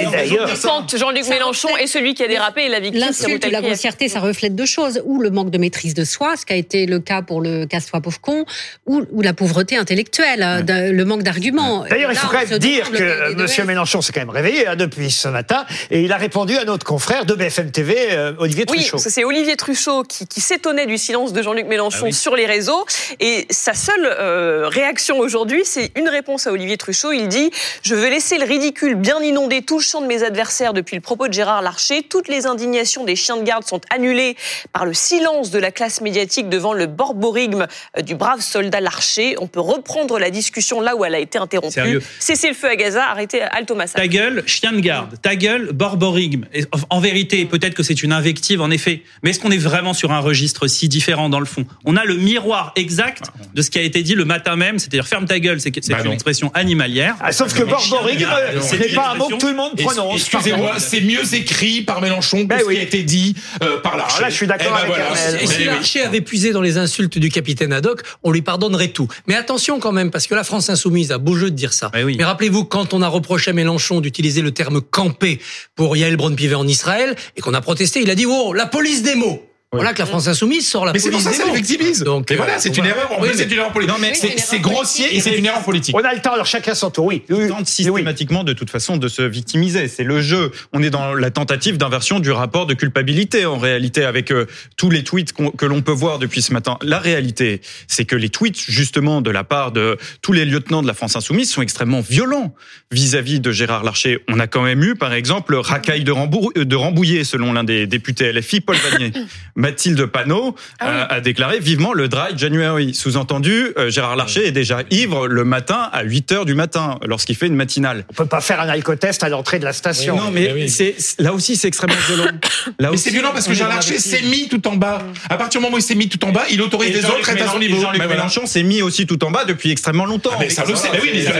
quand 0.62 0.96
Jean-Luc 0.96 1.26
Mélenchon 1.28 1.76
est 1.76 1.86
celui 1.86 2.14
qui 2.14 2.22
a 2.22 2.28
dérapé 2.28 2.62
et 2.64 2.68
la 2.68 2.80
victime, 2.80 3.00
c'est 3.12 3.24
L'insulte 3.28 3.46
ou 3.46 3.50
la 3.50 3.60
grossièreté, 3.60 4.08
ça 4.08 4.20
reflète 4.20 4.54
deux 4.54 4.66
choses. 4.66 5.02
Ou 5.04 5.20
le 5.20 5.30
manque 5.30 5.50
de 5.50 5.58
maîtrise 5.58 5.94
de 5.94 6.04
soi, 6.04 6.36
ce 6.36 6.46
qui 6.46 6.52
a 6.52 6.56
été 6.56 6.86
le 6.86 7.00
cas 7.00 7.22
pour 7.22 7.40
le 7.40 7.66
casse-toi 7.66 8.00
pauvre 8.00 8.20
con, 8.20 8.44
ou, 8.86 9.02
ou 9.12 9.22
la 9.22 9.32
pauvreté 9.32 9.47
intellectuelle, 9.76 10.42
euh, 10.42 10.62
de- 10.62 10.90
le 10.92 11.04
manque 11.04 11.22
d'arguments. 11.22 11.84
D'ailleurs, 11.88 12.10
il 12.12 12.18
faut 12.18 12.28
quand 12.28 12.46
même 12.48 12.58
dire 12.58 12.90
que 12.90 13.32
M. 13.60 13.66
Mélenchon 13.66 14.00
s'est 14.02 14.12
quand 14.12 14.20
même 14.20 14.30
réveillé 14.30 14.66
hein, 14.66 14.76
depuis 14.76 15.10
ce 15.10 15.28
matin 15.28 15.64
et 15.90 16.02
il 16.02 16.12
a 16.12 16.16
répondu 16.16 16.56
à 16.56 16.64
notre 16.64 16.84
confrère 16.84 17.24
de 17.26 17.34
BFM 17.34 17.70
TV, 17.70 17.96
euh, 18.12 18.32
Olivier 18.38 18.64
Oui, 18.70 18.78
Truchot. 18.78 18.98
ça, 18.98 19.10
c'est 19.10 19.24
Olivier 19.24 19.56
Truchot 19.56 20.02
qui, 20.04 20.26
qui 20.26 20.40
s'étonnait 20.40 20.86
du 20.86 20.98
silence 20.98 21.32
de 21.32 21.42
Jean-Luc 21.42 21.66
Mélenchon 21.66 21.98
Ah 22.02 22.04
oui. 22.06 22.12
sur 22.12 22.36
les 22.36 22.46
réseaux. 22.46 22.84
Et 23.20 23.46
sa 23.50 23.74
seule 23.74 24.04
euh, 24.04 24.68
réaction 24.68 25.18
aujourd'hui, 25.18 25.62
c'est 25.64 25.92
une 25.96 26.08
réponse 26.08 26.46
à 26.46 26.52
Olivier 26.52 26.76
Truchot. 26.76 27.12
Il 27.12 27.28
dit 27.28 27.50
Je 27.82 27.94
veux 27.94 28.08
laisser 28.08 28.38
le 28.38 28.44
ridicule 28.44 28.94
bien 28.94 29.20
inonder 29.22 29.62
tout 29.62 29.78
le 29.78 29.84
champ 29.84 30.00
de 30.00 30.06
mes 30.06 30.22
adversaires 30.22 30.72
depuis 30.72 30.96
le 30.96 31.02
propos 31.02 31.28
de 31.28 31.32
Gérard 31.32 31.62
Larcher. 31.62 32.02
Toutes 32.02 32.28
les 32.28 32.46
indignations 32.46 33.04
des 33.04 33.16
chiens 33.16 33.36
de 33.36 33.42
garde 33.42 33.64
sont 33.64 33.80
annulées 33.90 34.36
par 34.72 34.84
le 34.86 34.94
silence 34.94 35.50
de 35.50 35.58
la 35.58 35.70
classe 35.70 36.00
médiatique 36.00 36.48
devant 36.48 36.72
le 36.72 36.86
borborigme 36.86 37.66
euh, 37.96 38.02
du 38.02 38.14
brave 38.14 38.40
soldat 38.40 38.80
Larcher. 38.80 39.36
On 39.40 39.46
peut 39.46 39.60
reprendre 39.60 40.18
la 40.18 40.30
discussion 40.30 40.80
là 40.80 40.96
où 40.96 41.04
elle 41.04 41.14
a 41.14 41.18
été 41.18 41.38
interrompue. 41.38 41.72
Sérieux 41.74 42.02
Cessez 42.18 42.48
le 42.48 42.54
feu 42.54 42.68
à 42.68 42.76
Gaza, 42.76 43.04
arrêtez 43.10 43.40
Alto 43.42 43.74
Massacre. 43.74 44.00
Ta 44.02 44.08
gueule, 44.08 44.42
chien 44.46 44.72
de 44.72 44.80
garde. 44.80 45.14
Ta 45.22 45.36
gueule, 45.36 45.70
borborigme. 45.72 46.44
En- 46.90 46.98
vérité, 47.00 47.44
peut-être 47.44 47.74
que 47.74 47.82
c'est 47.84 48.02
une 48.02 48.12
invective, 48.12 48.60
en 48.60 48.70
effet. 48.70 49.02
Mais 49.22 49.30
est-ce 49.30 49.38
qu'on 49.40 49.52
est 49.52 49.56
vraiment 49.56 49.94
sur 49.94 50.10
un 50.12 50.18
registre 50.18 50.66
si 50.66 50.88
différent 50.88 51.28
dans 51.28 51.38
le 51.40 51.46
fond? 51.46 51.64
On 51.84 51.96
a 51.96 52.04
le 52.04 52.16
miroir 52.16 52.72
exact 52.76 53.30
de 53.54 53.62
ce 53.62 53.70
qui 53.70 53.78
a 53.78 53.82
été 53.82 54.02
dit 54.02 54.14
le 54.16 54.24
matin 54.24 54.56
même, 54.56 54.78
c'est-à-dire 54.80 55.06
ferme 55.06 55.26
ta 55.26 55.38
gueule, 55.38 55.60
c'est 55.60 55.72
c'est 55.80 55.92
Bah 55.92 56.00
une 56.00 56.06
non. 56.06 56.12
expression 56.12 56.50
animalière. 56.54 57.14
Ah, 57.20 57.30
sauf 57.32 57.54
que 57.54 57.62
borborigme, 57.62 58.26
ce 58.60 58.74
n'est 58.76 58.88
pas 58.88 59.10
un 59.10 59.14
mot 59.14 59.28
que 59.28 59.36
tout 59.36 59.46
le 59.48 59.54
monde 59.54 59.76
prononce. 59.76 60.16
Excusez-moi, 60.28 60.74
c'est 60.78 61.00
mieux 61.00 61.34
écrit 61.34 61.82
par 61.82 62.00
Mélenchon 62.00 62.42
que 62.42 62.48
Ben 62.48 62.58
ce 62.60 62.64
oui. 62.64 62.74
qui 62.74 62.80
a 62.80 62.82
été 62.84 63.02
dit 63.04 63.34
euh, 63.62 63.78
par 63.80 63.96
Larcher. 63.96 64.16
Alors 64.16 64.22
là, 64.22 64.30
je 64.30 64.34
suis 64.34 64.46
d'accord 64.46 64.66
Eh 64.82 64.86
ben 64.88 64.92
avec 64.94 65.04
voilà. 65.14 65.46
Si. 65.46 65.64
Larcher 65.64 66.02
avait 66.02 66.20
puisé 66.20 66.50
dans 66.52 66.62
les 66.62 66.78
insultes 66.78 67.18
du 67.18 67.28
capitaine 67.30 67.72
Haddock, 67.72 68.02
on 68.22 68.32
lui 68.32 68.42
pardonnerait 68.42 68.88
tout. 68.88 69.08
Mais 69.28 69.36
attention 69.36 69.78
quand 69.78 69.92
même, 69.92 70.10
parce 70.10 70.26
que 70.26 70.34
la 70.34 70.42
France 70.42 70.70
insoumise 70.70 71.12
a 71.12 71.18
beau 71.18 71.34
jeu 71.34 71.50
de 71.50 71.54
dire 71.54 71.74
ça. 71.74 71.90
Eh 71.94 72.02
oui. 72.02 72.16
Mais 72.18 72.24
rappelez-vous, 72.24 72.64
quand 72.64 72.94
on 72.94 73.02
a 73.02 73.08
reproché 73.08 73.50
à 73.50 73.54
Mélenchon 73.54 74.00
d'utiliser 74.00 74.40
le 74.40 74.52
terme 74.52 74.80
camper 74.80 75.38
pour 75.74 75.96
Yael 75.96 76.16
Braun-Pivet 76.16 76.54
en 76.54 76.66
Israël, 76.66 77.14
et 77.36 77.40
qu'on 77.42 77.54
a 77.54 77.60
protesté, 77.60 78.00
il 78.00 78.10
a 78.10 78.14
dit, 78.14 78.26
oh, 78.26 78.54
la 78.54 78.66
police 78.66 79.02
des 79.02 79.14
mots. 79.14 79.47
Voilà 79.70 79.92
que 79.92 79.98
la 79.98 80.06
France 80.06 80.26
insoumise 80.28 80.66
sort 80.66 80.86
la 80.86 80.94
Mais 80.94 80.98
c'est 80.98 81.10
police 81.10 81.24
pour 81.24 81.32
ça 81.34 81.38
que 81.42 81.46
ça 81.50 81.54
victimise. 81.54 82.02
Donc, 82.02 82.30
et 82.30 82.36
voilà, 82.36 82.54
euh, 82.54 82.56
c'est 82.58 82.70
on 82.70 82.82
une 82.82 82.86
erreur. 82.86 83.12
En 83.12 83.20
mais- 83.20 83.34
c'est 83.34 83.44
une 83.44 83.52
erreur 83.52 83.70
politique. 83.70 83.94
Non, 83.94 84.00
mais 84.00 84.14
c'est 84.14 84.30
c'est 84.38 84.38
c'est 84.38 84.58
grossier 84.60 85.14
et 85.14 85.20
c'est 85.20 85.36
une 85.36 85.44
erreur 85.44 85.62
politique. 85.62 85.94
On 85.94 85.98
a 86.02 86.14
le 86.14 86.22
temps, 86.22 86.32
alors 86.32 86.46
chacun 86.46 86.74
son 86.74 86.90
tour. 86.90 87.04
Oui, 87.04 87.22
oui, 87.28 87.48
tente 87.48 87.66
systématiquement 87.66 88.44
de 88.44 88.54
toute 88.54 88.70
façon 88.70 88.96
de 88.96 89.08
se 89.08 89.20
victimiser. 89.20 89.88
C'est 89.88 90.04
le 90.04 90.22
jeu. 90.22 90.52
On 90.72 90.82
est 90.82 90.88
dans 90.88 91.12
la 91.12 91.30
tentative 91.30 91.76
d'inversion 91.76 92.18
du 92.18 92.30
rapport 92.30 92.64
de 92.64 92.72
culpabilité 92.72 93.44
en 93.44 93.58
réalité 93.58 94.04
avec 94.04 94.32
euh, 94.32 94.46
tous 94.78 94.88
les 94.88 95.04
tweets 95.04 95.34
que 95.34 95.66
l'on 95.66 95.82
peut 95.82 95.92
voir 95.92 96.18
depuis 96.18 96.40
ce 96.40 96.54
matin. 96.54 96.78
La 96.82 96.98
réalité, 96.98 97.60
c'est 97.88 98.06
que 98.06 98.16
les 98.16 98.30
tweets 98.30 98.58
justement 98.70 99.20
de 99.20 99.30
la 99.30 99.44
part 99.44 99.72
de 99.72 99.98
tous 100.22 100.32
les 100.32 100.46
lieutenants 100.46 100.80
de 100.80 100.86
la 100.86 100.94
France 100.94 101.14
insoumise 101.14 101.50
sont 101.50 101.60
extrêmement 101.60 102.00
violents 102.00 102.54
vis-à-vis 102.90 103.38
de 103.40 103.52
Gérard 103.52 103.84
Larcher. 103.84 104.20
On 104.28 104.40
a 104.40 104.46
quand 104.46 104.62
même 104.62 104.82
eu 104.82 104.94
par 104.94 105.12
exemple 105.12 105.54
racaille 105.56 106.04
de, 106.04 106.12
Rambou- 106.12 106.54
de 106.56 106.74
Rambouillet 106.76 107.24
selon 107.24 107.52
l'un 107.52 107.64
des 107.64 107.86
députés 107.86 108.32
LFI, 108.32 108.62
Paul 108.62 108.76
Vanier. 108.76 109.12
Mathilde 109.58 110.06
Panot 110.06 110.54
euh, 110.82 111.04
a 111.08 111.20
déclaré 111.20 111.58
vivement 111.58 111.92
le 111.92 112.08
dry 112.08 112.36
January. 112.36 112.94
Sous-entendu, 112.94 113.72
euh, 113.76 113.90
Gérard 113.90 114.14
Larcher 114.16 114.46
est 114.46 114.52
déjà 114.52 114.78
ivre 114.90 115.26
le 115.26 115.44
matin 115.44 115.90
à 115.92 116.04
8 116.04 116.32
heures 116.32 116.44
du 116.46 116.54
matin 116.54 116.98
lorsqu'il 117.04 117.36
fait 117.36 117.48
une 117.48 117.56
matinale. 117.56 118.04
On 118.10 118.14
peut 118.14 118.26
pas 118.26 118.40
faire 118.40 118.60
un 118.60 118.68
alcotest 118.68 119.24
à 119.24 119.28
l'entrée 119.28 119.58
de 119.58 119.64
la 119.64 119.72
station. 119.72 120.16
Non, 120.16 120.30
mais 120.32 120.68
c'est 120.68 120.94
là 121.18 121.32
aussi 121.34 121.56
c'est 121.56 121.68
extrêmement 121.68 121.96
violent. 122.06 122.30
Là 122.78 122.90
Mais 122.92 122.96
c'est 122.96 123.10
violent 123.10 123.30
parce 123.32 123.48
que 123.48 123.58
dans 123.58 123.66
Larcher 123.66 123.94
la 123.94 124.00
s'est 124.00 124.22
mis 124.22 124.48
tout 124.48 124.66
en 124.68 124.76
bas. 124.76 125.02
À 125.28 125.36
partir 125.36 125.60
du 125.60 125.64
moment 125.64 125.76
où 125.76 125.78
il 125.80 125.82
s'est 125.82 125.96
mis 125.96 126.08
tout 126.08 126.24
en 126.24 126.30
bas, 126.30 126.44
il 126.50 126.62
autorise 126.62 126.94
les 126.94 127.04
autres 127.04 127.28
à 127.28 127.32
être 127.32 127.48
à 127.48 127.52
son 127.52 127.58
niveau. 127.58 127.80
Jean-Luc. 127.80 128.02
Mélenchon 128.06 128.46
s'est 128.46 128.62
mis 128.62 128.80
aussi 128.82 129.06
tout 129.06 129.22
en 129.24 129.32
bas 129.32 129.44
depuis 129.44 129.72
extrêmement 129.72 130.06
longtemps. 130.06 130.30
Ah, 130.34 130.38
mais 130.38 130.50
ça 130.50 130.64
le 130.64 130.76
sait. 130.76 130.88
Mais 130.92 131.00
oui, 131.02 131.10
mais 131.14 131.22
ça- 131.24 131.32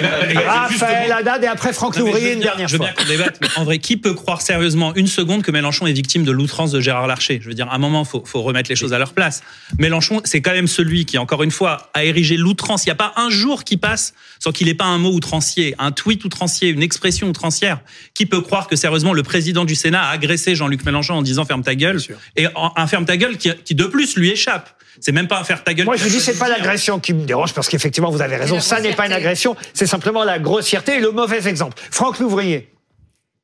Raphaël 0.44 1.12
Haddad 1.12 1.44
et 1.44 1.46
après 1.46 1.72
Franck 1.72 1.96
Louvrier 1.96 2.32
une 2.34 2.40
dernière 2.40 2.68
je 2.68 2.72
veux 2.72 2.78
fois. 2.78 2.86
bien 2.86 2.94
qu'on 2.94 3.08
débatte, 3.08 3.38
mais 3.40 3.48
en 3.56 3.64
vrai, 3.64 3.78
qui 3.78 3.96
peut 3.96 4.14
croire 4.14 4.42
sérieusement 4.42 4.92
une 4.96 5.06
seconde 5.06 5.42
que 5.42 5.50
Mélenchon 5.50 5.86
est 5.86 5.92
victime 5.92 6.24
de 6.24 6.32
l'outrance 6.32 6.72
de 6.72 6.80
Gérard 6.80 7.06
Larcher? 7.06 7.38
Je 7.42 7.48
veux 7.48 7.54
dire, 7.54 7.68
à 7.70 7.74
un 7.74 7.78
moment, 7.78 8.04
faut, 8.08 8.24
faut 8.24 8.42
remettre 8.42 8.70
les 8.70 8.76
choses 8.76 8.92
à 8.92 8.98
leur 8.98 9.12
place. 9.12 9.42
Mélenchon, 9.78 10.20
c'est 10.24 10.40
quand 10.40 10.52
même 10.52 10.66
celui 10.66 11.04
qui, 11.04 11.18
encore 11.18 11.42
une 11.42 11.50
fois, 11.50 11.90
a 11.94 12.04
érigé 12.04 12.36
l'outrance. 12.36 12.84
Il 12.84 12.88
n'y 12.88 12.92
a 12.92 12.96
pas 12.96 13.12
un 13.16 13.30
jour 13.30 13.64
qui 13.64 13.76
passe 13.76 14.14
sans 14.38 14.52
qu'il 14.52 14.66
n'ait 14.66 14.74
pas 14.74 14.86
un 14.86 14.98
mot 14.98 15.12
outrancier, 15.12 15.74
un 15.78 15.92
tweet 15.92 16.24
outrancier, 16.24 16.68
une 16.68 16.82
expression 16.82 17.28
outrancière. 17.28 17.80
Qui 18.14 18.26
peut 18.26 18.40
croire 18.40 18.66
que 18.66 18.76
sérieusement 18.76 19.12
le 19.12 19.22
président 19.22 19.64
du 19.64 19.74
Sénat 19.74 20.02
a 20.02 20.10
agressé 20.10 20.54
Jean-Luc 20.54 20.84
Mélenchon 20.84 21.14
en 21.14 21.22
disant 21.22 21.44
ferme 21.44 21.62
ta 21.62 21.74
gueule 21.74 22.00
et 22.36 22.46
un 22.54 22.86
ferme 22.86 23.04
ta 23.04 23.16
gueule 23.16 23.36
qui, 23.36 23.50
qui 23.64 23.74
de 23.74 23.84
plus 23.84 24.16
lui 24.16 24.30
échappe 24.30 24.70
C'est 25.00 25.12
même 25.12 25.28
pas 25.28 25.40
un 25.40 25.44
faire 25.44 25.64
ta 25.64 25.74
gueule. 25.74 25.86
Moi, 25.86 25.96
je 25.96 26.04
vous 26.04 26.10
dis, 26.10 26.20
c'est 26.20 26.38
pas 26.38 26.48
l'agression 26.48 26.98
qui 26.98 27.12
me 27.12 27.24
dérange, 27.24 27.54
parce 27.54 27.68
qu'effectivement, 27.68 28.10
vous 28.10 28.22
avez 28.22 28.36
raison, 28.36 28.60
ça 28.60 28.80
n'est 28.80 28.94
pas 28.94 29.06
une 29.06 29.12
agression, 29.12 29.56
c'est 29.74 29.86
simplement 29.86 30.24
la 30.24 30.38
grossièreté 30.38 30.96
et 30.96 31.00
le 31.00 31.10
mauvais 31.10 31.46
exemple. 31.48 31.80
Franck 31.90 32.18
Louvrier. 32.18 32.68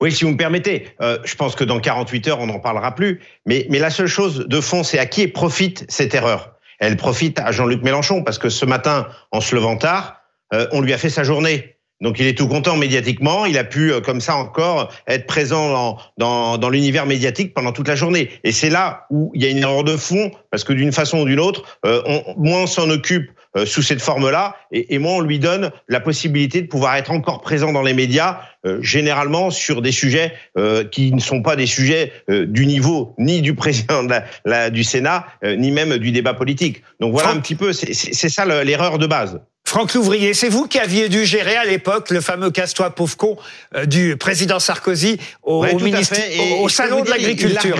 Oui, 0.04 0.12
si 0.12 0.25
vous 0.25 0.32
me 0.32 0.37
permettez, 0.37 0.88
euh, 1.00 1.16
je 1.25 1.34
pense 1.34 1.54
que 1.54 1.64
dans 1.64 1.80
48 1.80 2.28
heures, 2.28 2.40
on 2.40 2.46
n'en 2.46 2.58
parlera 2.58 2.94
plus. 2.94 3.23
Mais, 3.46 3.66
mais 3.70 3.78
la 3.78 3.88
seule 3.88 4.06
chose 4.06 4.44
de 4.46 4.61
fond, 4.61 4.82
c'est 4.82 4.99
à 4.99 5.06
qui 5.06 5.26
profite 5.28 5.87
cette 5.88 6.14
erreur? 6.14 6.56
Elle 6.78 6.99
profite 6.99 7.40
à 7.40 7.52
Jean-Luc 7.52 7.82
Mélenchon, 7.82 8.23
parce 8.23 8.38
que 8.38 8.50
ce 8.50 8.66
matin, 8.66 9.08
en 9.32 9.40
se 9.40 9.54
levant 9.54 9.78
tard, 9.78 10.20
euh, 10.52 10.66
on 10.73 10.82
lui 10.82 10.92
a 10.92 10.99
fait 10.99 11.08
sa 11.08 11.25
journée. 11.25 11.78
Donc 12.02 12.20
il 12.20 12.26
est 12.26 12.37
tout 12.37 12.49
content 12.49 12.76
médiatiquement, 12.76 13.46
il 13.46 13.56
a 13.56 13.64
pu 13.64 13.92
euh, 13.92 14.02
comme 14.02 14.20
ça 14.20 14.37
encore 14.37 14.92
être 15.06 15.25
présent 15.26 15.99
dans, 16.18 16.58
dans, 16.58 16.68
l'univers 16.68 17.06
médiatique 17.06 17.54
pendant 17.54 17.73
toute 17.73 17.88
la 17.88 17.96
journée. 17.96 18.28
Et 18.44 18.52
c'est 18.52 18.68
là 18.68 19.06
où 19.08 19.32
il 19.34 19.42
y 19.42 19.46
a 19.46 19.49
une 19.49 19.56
erreur 19.56 19.84
de 19.84 19.96
fond, 19.96 20.32
parce 20.50 20.64
que 20.64 20.75
d'une 20.75 20.92
façon 20.92 21.20
ou 21.20 21.25
d'une 21.25 21.40
autre, 21.40 21.78
on, 21.82 22.34
moins 22.37 22.64
on 22.64 22.66
s'en 22.66 22.90
occupe 22.90 23.30
sous 23.64 23.82
cette 23.82 24.02
forme-là, 24.02 24.56
et, 24.73 24.94
et, 24.94 24.99
moins 24.99 25.14
on 25.14 25.20
lui 25.20 25.38
donne 25.38 25.70
la 25.88 26.00
possibilité 26.00 26.62
de 26.62 26.66
pouvoir 26.66 26.96
être 26.96 27.11
encore 27.11 27.40
présent 27.40 27.73
dans 27.73 27.82
les 27.82 27.94
médias, 27.94 28.40
euh, 28.66 28.82
généralement 28.82 29.50
sur 29.50 29.82
des 29.82 29.92
sujets 29.92 30.32
euh, 30.58 30.84
qui 30.84 31.12
ne 31.12 31.20
sont 31.20 31.42
pas 31.42 31.56
des 31.56 31.66
sujets 31.66 32.12
du 32.28 32.66
niveau 32.66 33.14
ni 33.18 33.42
du 33.42 33.54
président 33.54 34.02
de 34.02 34.11
la, 34.11 34.25
la, 34.44 34.70
du 34.70 34.84
Sénat, 34.84 35.26
ni 35.44 35.70
même 35.70 35.99
du 35.99 36.12
débat 36.12 36.34
politique. 36.34 36.82
Donc 37.00 37.12
voilà 37.12 37.30
un 37.30 37.40
petit 37.40 37.54
peu, 37.54 37.73
c'est 37.73 38.28
ça 38.28 38.44
l'erreur 38.64 38.99
de 38.99 39.06
base. 39.06 39.40
Franck 39.75 39.93
Louvrier, 39.95 40.35
c'est 40.35 40.49
vous 40.49 40.69
qui 40.69 40.78
aviez 40.78 41.09
dû 41.09 41.25
gérer 41.25 41.57
à 41.57 41.64
l'époque 41.64 42.11
le 42.11 42.21
fameux 42.21 42.52
casse-toi 42.52 42.90
pauvre 42.90 43.16
con 43.16 43.37
euh, 43.75 43.87
du 43.87 44.16
président 44.16 44.61
Sarkozy 44.61 45.19
au, 45.43 45.64
ouais, 45.64 45.75
au, 45.75 46.69
salon 46.69 47.02
de 47.02 47.11
l'agriculture. 47.11 47.76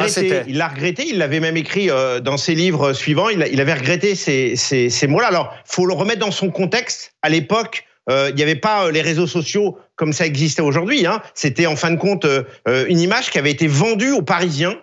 Il 0.49 0.59
l'a 0.59 0.67
regretté, 0.67 1.07
il 1.09 1.19
l'avait 1.19 1.39
même 1.39 1.57
écrit 1.57 1.91
euh, 1.91 2.19
dans 2.19 2.37
ses 2.37 2.57
livres 2.57 2.95
suivants, 2.95 3.29
il, 3.29 3.49
il 3.53 3.61
avait 3.61 3.75
regretté 3.75 4.17
ces, 4.17 4.57
ces, 4.57 4.91
ces 4.91 5.07
mots-là. 5.07 5.29
Alors, 5.29 5.55
faut 5.67 5.87
le 5.87 5.95
remettre 5.95 6.19
dans 6.19 6.33
son 6.33 6.51
contexte. 6.51 7.13
À 7.23 7.29
l'époque, 7.29 7.85
euh, 8.11 8.29
il 8.31 8.35
n'y 8.35 8.43
avait 8.43 8.57
pas 8.57 8.91
les 8.91 9.01
réseaux 9.01 9.27
sociaux 9.27 9.79
comme 9.97 10.13
ça 10.13 10.27
existait 10.27 10.63
aujourd'hui. 10.63 11.07
Hein. 11.07 11.23
C'était 11.35 11.67
en 11.67 11.77
fin 11.77 11.91
de 11.91 11.97
compte 11.97 12.25
euh, 12.25 12.45
une 12.89 13.01
image 13.01 13.31
qui 13.31 13.39
avait 13.39 13.51
été 13.51 13.67
vendue 13.67 14.11
aux 14.11 14.23
Parisiens 14.23 14.73
euh, 14.73 14.81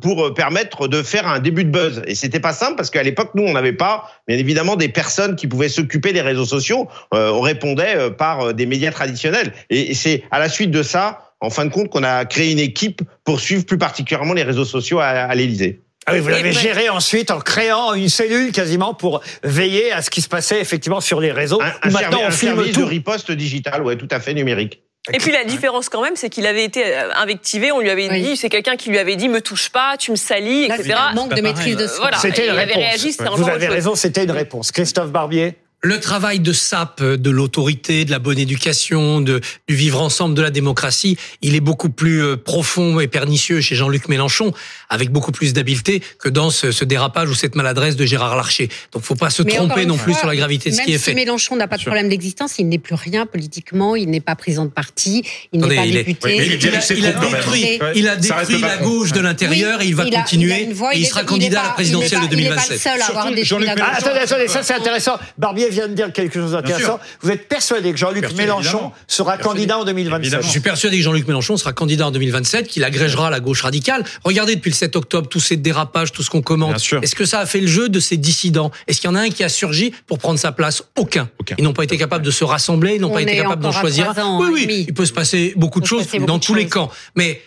pour 0.00 0.34
permettre 0.34 0.88
de 0.88 1.02
faire 1.02 1.28
un 1.28 1.38
début 1.38 1.64
de 1.64 1.70
buzz. 1.70 2.02
Et 2.06 2.14
c'était 2.14 2.40
pas 2.40 2.52
simple 2.52 2.76
parce 2.76 2.90
qu'à 2.90 3.02
l'époque, 3.02 3.30
nous, 3.34 3.44
on 3.44 3.52
n'avait 3.52 3.72
pas, 3.72 4.10
bien 4.26 4.36
évidemment, 4.36 4.76
des 4.76 4.88
personnes 4.88 5.36
qui 5.36 5.46
pouvaient 5.46 5.68
s'occuper 5.68 6.12
des 6.12 6.20
réseaux 6.20 6.44
sociaux. 6.44 6.88
Euh, 7.14 7.30
on 7.30 7.40
répondait 7.40 7.96
euh, 7.96 8.10
par 8.10 8.54
des 8.54 8.66
médias 8.66 8.90
traditionnels. 8.90 9.52
Et 9.70 9.94
c'est 9.94 10.24
à 10.30 10.38
la 10.38 10.48
suite 10.48 10.70
de 10.70 10.82
ça, 10.82 11.34
en 11.40 11.50
fin 11.50 11.64
de 11.64 11.70
compte, 11.70 11.90
qu'on 11.90 12.02
a 12.02 12.24
créé 12.24 12.50
une 12.52 12.58
équipe 12.58 13.02
pour 13.24 13.40
suivre 13.40 13.64
plus 13.64 13.78
particulièrement 13.78 14.34
les 14.34 14.42
réseaux 14.42 14.64
sociaux 14.64 14.98
à, 14.98 15.06
à 15.06 15.34
l'Élysée. 15.34 15.80
Ah 16.06 16.14
oui, 16.14 16.18
vous 16.18 16.28
l'avez 16.28 16.52
géré 16.52 16.88
ensuite 16.88 17.30
en 17.30 17.38
créant 17.38 17.94
une 17.94 18.08
cellule 18.08 18.50
quasiment 18.50 18.92
pour 18.92 19.22
veiller 19.44 19.92
à 19.92 20.02
ce 20.02 20.10
qui 20.10 20.20
se 20.20 20.28
passait 20.28 20.60
effectivement 20.60 21.00
sur 21.00 21.20
les 21.20 21.30
réseaux. 21.30 21.62
Un, 21.62 21.72
un 21.82 21.90
maintenant, 21.90 22.22
on 22.26 22.30
filme 22.32 22.56
service 22.56 22.74
tout. 22.74 22.80
de 22.80 22.86
riposte 22.86 23.30
digital, 23.30 23.82
ouais, 23.82 23.96
tout 23.96 24.08
à 24.10 24.18
fait 24.18 24.34
numérique. 24.34 24.82
Et 25.12 25.18
puis 25.18 25.32
la 25.32 25.44
différence 25.44 25.88
quand 25.88 26.00
même, 26.02 26.14
c'est 26.14 26.30
qu'il 26.30 26.46
avait 26.46 26.64
été 26.64 26.94
invectivé. 27.16 27.72
On 27.72 27.80
lui 27.80 27.90
avait 27.90 28.08
Oui. 28.08 28.22
dit, 28.22 28.36
c'est 28.36 28.48
quelqu'un 28.48 28.76
qui 28.76 28.88
lui 28.90 28.98
avait 28.98 29.16
dit, 29.16 29.28
me 29.28 29.40
touche 29.40 29.68
pas, 29.70 29.96
tu 29.98 30.12
me 30.12 30.16
salis, 30.16 30.68
Là, 30.68 30.76
etc. 30.76 30.94
un 31.10 31.14
manque 31.14 31.34
de 31.34 31.40
maîtrise 31.42 31.76
de 31.76 31.86
soi. 31.88 31.98
Voilà. 32.02 32.18
C'était 32.18 32.42
Et 32.44 32.48
une 32.48 32.54
il 32.54 32.58
avait 32.58 32.64
réponse. 32.72 32.82
réagi, 32.84 33.12
c'était 33.12 33.30
Vous 33.30 33.48
avez 33.48 33.66
raison, 33.68 33.94
c'était 33.96 34.22
une 34.24 34.30
réponse. 34.30 34.70
Christophe 34.70 35.10
Barbier. 35.10 35.54
Le 35.84 35.98
travail 35.98 36.38
de 36.38 36.52
sape 36.52 37.02
de 37.02 37.30
l'autorité, 37.30 38.04
de 38.04 38.12
la 38.12 38.20
bonne 38.20 38.38
éducation, 38.38 39.20
de, 39.20 39.40
du 39.66 39.74
vivre 39.74 40.00
ensemble, 40.00 40.36
de 40.36 40.40
la 40.42 40.50
démocratie, 40.52 41.16
il 41.40 41.56
est 41.56 41.60
beaucoup 41.60 41.90
plus 41.90 42.22
euh, 42.22 42.36
profond 42.36 43.00
et 43.00 43.08
pernicieux 43.08 43.60
chez 43.60 43.74
Jean-Luc 43.74 44.08
Mélenchon, 44.08 44.52
avec 44.90 45.10
beaucoup 45.10 45.32
plus 45.32 45.52
d'habileté 45.54 46.00
que 46.20 46.28
dans 46.28 46.50
ce, 46.50 46.70
ce 46.70 46.84
dérapage 46.84 47.28
ou 47.30 47.34
cette 47.34 47.56
maladresse 47.56 47.96
de 47.96 48.06
Gérard 48.06 48.36
Larcher. 48.36 48.68
Donc, 48.92 49.02
faut 49.02 49.16
pas 49.16 49.28
se 49.30 49.42
Mais 49.42 49.56
tromper 49.56 49.84
non 49.84 49.96
plus 49.96 50.14
sur 50.14 50.28
la 50.28 50.36
gravité 50.36 50.70
de 50.70 50.76
ce 50.76 50.82
qui 50.82 50.92
est 50.92 50.98
si 50.98 51.02
fait. 51.02 51.14
Mélenchon 51.14 51.56
n'a 51.56 51.66
pas 51.66 51.78
de 51.78 51.82
problème 51.82 52.08
d'existence, 52.08 52.60
il 52.60 52.68
n'est 52.68 52.78
plus 52.78 52.94
rien 52.94 53.26
politiquement, 53.26 53.96
il 53.96 54.08
n'est 54.08 54.20
pas 54.20 54.36
président 54.36 54.66
de 54.66 54.70
parti, 54.70 55.24
il 55.52 55.58
n'est 55.58 55.64
Attendez, 55.64 55.76
pas 55.78 55.86
il 55.86 55.96
est- 55.96 56.04
député. 56.04 56.28
Oui, 56.28 56.34
mais 56.38 56.46
il 56.46 56.52
Il 56.52 56.52
a, 56.52 56.54
il 56.54 57.32
détruit, 57.32 57.80
il 57.96 58.06
a 58.06 58.12
reste 58.12 58.20
détruit 58.20 58.60
la 58.60 58.76
gauche 58.76 59.10
de 59.10 59.18
l'intérieur 59.20 59.80
Oui, 59.80 59.86
et 59.86 59.88
il 59.88 59.96
va 59.96 60.06
il 60.06 60.14
a- 60.14 60.20
continuer. 60.20 60.46
il 60.46 60.52
a 60.52 60.60
une 60.60 60.72
voix, 60.74 60.94
et 60.94 60.98
il 60.98 61.00
il 61.00 61.06
est- 61.06 61.10
sera 61.10 61.24
candidat 61.24 61.58
à 61.58 61.62
pas- 61.62 61.68
la 61.70 61.74
présidentielle 61.74 62.20
de 62.20 62.26
pas- 62.26 62.32
Il 62.34 62.36
n'est 62.36 62.42
2027. 62.50 62.68
pas 62.68 62.74
le 62.74 62.78
seul 62.78 63.02
à 63.02 63.06
avoir 63.06 63.24
Surtout 63.24 63.34
détruit 63.34 63.48
Jean-Luc 63.48 63.66
la 63.80 63.84
Ah, 63.84 63.96
attendez, 63.96 64.18
attendez, 64.20 64.46
ça 64.46 64.62
c'est 64.62 64.74
intéressant. 64.74 65.18
Barbier 65.38 65.71
vient 65.72 65.88
de 65.88 65.94
dire 65.94 66.12
quelque 66.12 66.34
chose 66.40 66.52
d'intéressant. 66.52 67.00
Vous 67.20 67.30
êtes 67.30 67.48
persuadé 67.48 67.90
que 67.92 67.98
Jean-Luc 67.98 68.32
Mélenchon 68.34 68.68
évidemment. 68.78 68.94
sera 69.08 69.32
Persuadé. 69.36 69.58
candidat 69.58 69.78
en 69.78 69.84
2027 69.84 70.22
Évidemment. 70.22 70.42
Je 70.42 70.48
suis 70.48 70.60
persuadé 70.60 70.96
que 70.98 71.02
Jean-Luc 71.02 71.26
Mélenchon 71.26 71.56
sera 71.56 71.72
candidat 71.72 72.06
en 72.06 72.10
2027, 72.10 72.68
qu'il 72.68 72.84
agrégera 72.84 73.30
la 73.30 73.40
gauche 73.40 73.62
radicale. 73.62 74.04
Regardez 74.24 74.56
depuis 74.56 74.70
le 74.70 74.76
7 74.76 74.94
octobre 74.96 75.28
tous 75.28 75.40
ces 75.40 75.56
dérapages, 75.56 76.12
tout 76.12 76.22
ce 76.22 76.30
qu'on 76.30 76.42
commente. 76.42 76.76
Est-ce 77.02 77.14
que 77.14 77.24
ça 77.24 77.40
a 77.40 77.46
fait 77.46 77.60
le 77.60 77.66
jeu 77.66 77.88
de 77.88 78.00
ces 78.00 78.16
dissidents? 78.16 78.70
Est-ce 78.86 79.00
qu'il 79.00 79.08
y 79.08 79.12
en 79.12 79.16
a 79.16 79.20
un 79.20 79.30
qui 79.30 79.44
a 79.44 79.48
surgi 79.48 79.92
pour 80.06 80.18
prendre 80.18 80.38
sa 80.38 80.52
place? 80.52 80.82
Aucun. 80.96 81.28
Aucun. 81.40 81.54
Ils 81.58 81.64
n'ont 81.64 81.72
pas 81.72 81.84
été 81.84 81.96
capables 81.96 82.24
de 82.24 82.30
se 82.30 82.44
rassembler, 82.44 82.94
ils 82.96 83.00
n'ont 83.00 83.10
On 83.10 83.14
pas 83.14 83.22
été 83.22 83.36
capables 83.36 83.62
d'en 83.62 83.72
choisir. 83.72 84.10
ans 84.18 84.38
oui, 84.40 84.64
oui, 84.66 84.84
il 84.88 84.94
peut 84.94 85.06
se 85.06 85.12
passer 85.12 85.52
beaucoup 85.56 85.80
de 85.80 85.86
choses 85.86 86.06
dans 86.26 86.38
tous 86.38 86.54
les 86.54 86.66
camps. 86.66 86.90
Mais 87.16 87.40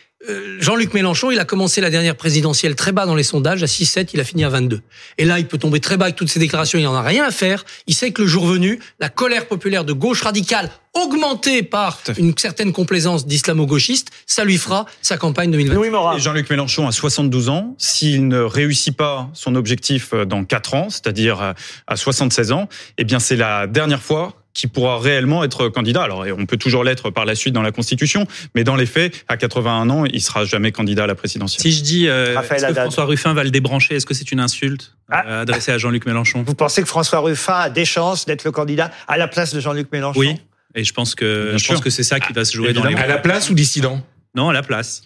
Jean-Luc 0.59 0.93
Mélenchon, 0.93 1.31
il 1.31 1.39
a 1.39 1.45
commencé 1.45 1.81
la 1.81 1.89
dernière 1.89 2.15
présidentielle 2.15 2.75
très 2.75 2.91
bas 2.91 3.05
dans 3.05 3.15
les 3.15 3.23
sondages, 3.23 3.63
à 3.63 3.65
6-7, 3.65 4.09
il 4.13 4.19
a 4.19 4.23
fini 4.23 4.43
à 4.43 4.49
22. 4.49 4.81
Et 5.17 5.25
là, 5.25 5.39
il 5.39 5.47
peut 5.47 5.57
tomber 5.57 5.79
très 5.79 5.97
bas 5.97 6.05
avec 6.05 6.15
toutes 6.15 6.29
ses 6.29 6.39
déclarations, 6.39 6.79
il 6.79 6.83
n'en 6.83 6.95
a 6.95 7.01
rien 7.01 7.25
à 7.25 7.31
faire. 7.31 7.65
Il 7.87 7.95
sait 7.95 8.11
que 8.11 8.21
le 8.21 8.27
jour 8.27 8.45
venu, 8.45 8.79
la 8.99 9.09
colère 9.09 9.47
populaire 9.47 9.85
de 9.85 9.93
gauche 9.93 10.21
radicale, 10.21 10.71
augmentée 10.93 11.61
par 11.61 11.99
une 12.17 12.37
certaine 12.37 12.71
complaisance 12.71 13.27
d'islamo-gauchistes, 13.27 14.09
ça 14.25 14.45
lui 14.45 14.57
fera 14.57 14.85
sa 15.01 15.17
campagne 15.17 15.51
2020. 15.51 15.75
Louis 15.75 15.89
Morin. 15.89 16.17
Et 16.17 16.19
Jean-Luc 16.19 16.49
Mélenchon 16.49 16.87
a 16.87 16.91
72 16.91 17.49
ans. 17.49 17.75
S'il 17.77 18.27
ne 18.27 18.39
réussit 18.39 18.95
pas 18.95 19.29
son 19.33 19.55
objectif 19.55 20.13
euh, 20.13 20.25
dans 20.25 20.43
4 20.45 20.73
ans, 20.73 20.87
c'est-à-dire 20.89 21.41
euh, 21.41 21.53
à 21.87 21.95
76 21.97 22.51
ans, 22.51 22.69
eh 22.97 23.03
bien 23.03 23.19
c'est 23.19 23.35
la 23.35 23.67
dernière 23.67 24.01
fois 24.01 24.44
qu'il 24.55 24.69
pourra 24.69 24.97
réellement 24.99 25.43
être 25.43 25.67
candidat. 25.69 26.01
Alors, 26.01 26.25
on 26.35 26.45
peut 26.47 26.57
toujours 26.57 26.83
l'être 26.83 27.11
par 27.11 27.25
la 27.25 27.35
suite 27.35 27.53
dans 27.53 27.61
la 27.61 27.71
Constitution, 27.71 28.25
mais 28.55 28.63
dans 28.63 28.75
les 28.75 28.87
faits, 28.87 29.23
à 29.27 29.37
81 29.37 29.89
ans, 29.91 30.05
il 30.05 30.21
sera 30.21 30.45
jamais 30.45 30.71
candidat 30.71 31.03
à 31.03 31.07
la 31.07 31.13
présidentielle. 31.13 31.61
Si 31.61 31.71
je 31.71 31.83
dis 31.83 32.07
euh, 32.07 32.39
est-ce 32.41 32.65
que. 32.65 32.73
François 32.73 33.05
Ruffin 33.05 33.33
va 33.33 33.43
le 33.43 33.51
débrancher, 33.51 33.95
est-ce 33.95 34.05
que 34.07 34.13
c'est 34.15 34.31
une 34.31 34.39
insulte 34.39 34.95
Ah. 35.11 35.23
euh, 35.27 35.41
adressée 35.43 35.71
à 35.73 35.77
Jean-Luc 35.77 36.05
Mélenchon? 36.07 36.43
Vous 36.47 36.55
pensez 36.55 36.81
que 36.81 36.87
François 36.87 37.19
Ruffin 37.19 37.53
a 37.53 37.69
des 37.69 37.85
chances 37.85 38.25
d'être 38.25 38.45
le 38.45 38.51
candidat 38.51 38.91
à 39.07 39.17
la 39.17 39.27
place 39.27 39.53
de 39.53 39.59
Jean-Luc 39.59 39.91
Mélenchon? 39.91 40.19
Oui. 40.19 40.37
Et 40.73 40.83
je 40.83 40.93
pense 40.93 41.15
que 41.15 41.49
Bien 41.49 41.57
je 41.57 41.63
sûr. 41.63 41.73
pense 41.75 41.83
que 41.83 41.89
c'est 41.89 42.03
ça 42.03 42.19
qui 42.19 42.33
va 42.33 42.43
se 42.45 42.53
jouer 42.55 42.73
dans 42.73 42.83
les 42.83 42.95
À 42.95 43.07
la 43.07 43.17
place 43.17 43.49
ou 43.49 43.53
dissident? 43.53 44.01
Non 44.35 44.49
à 44.49 44.53
la 44.53 44.63
place. 44.63 45.01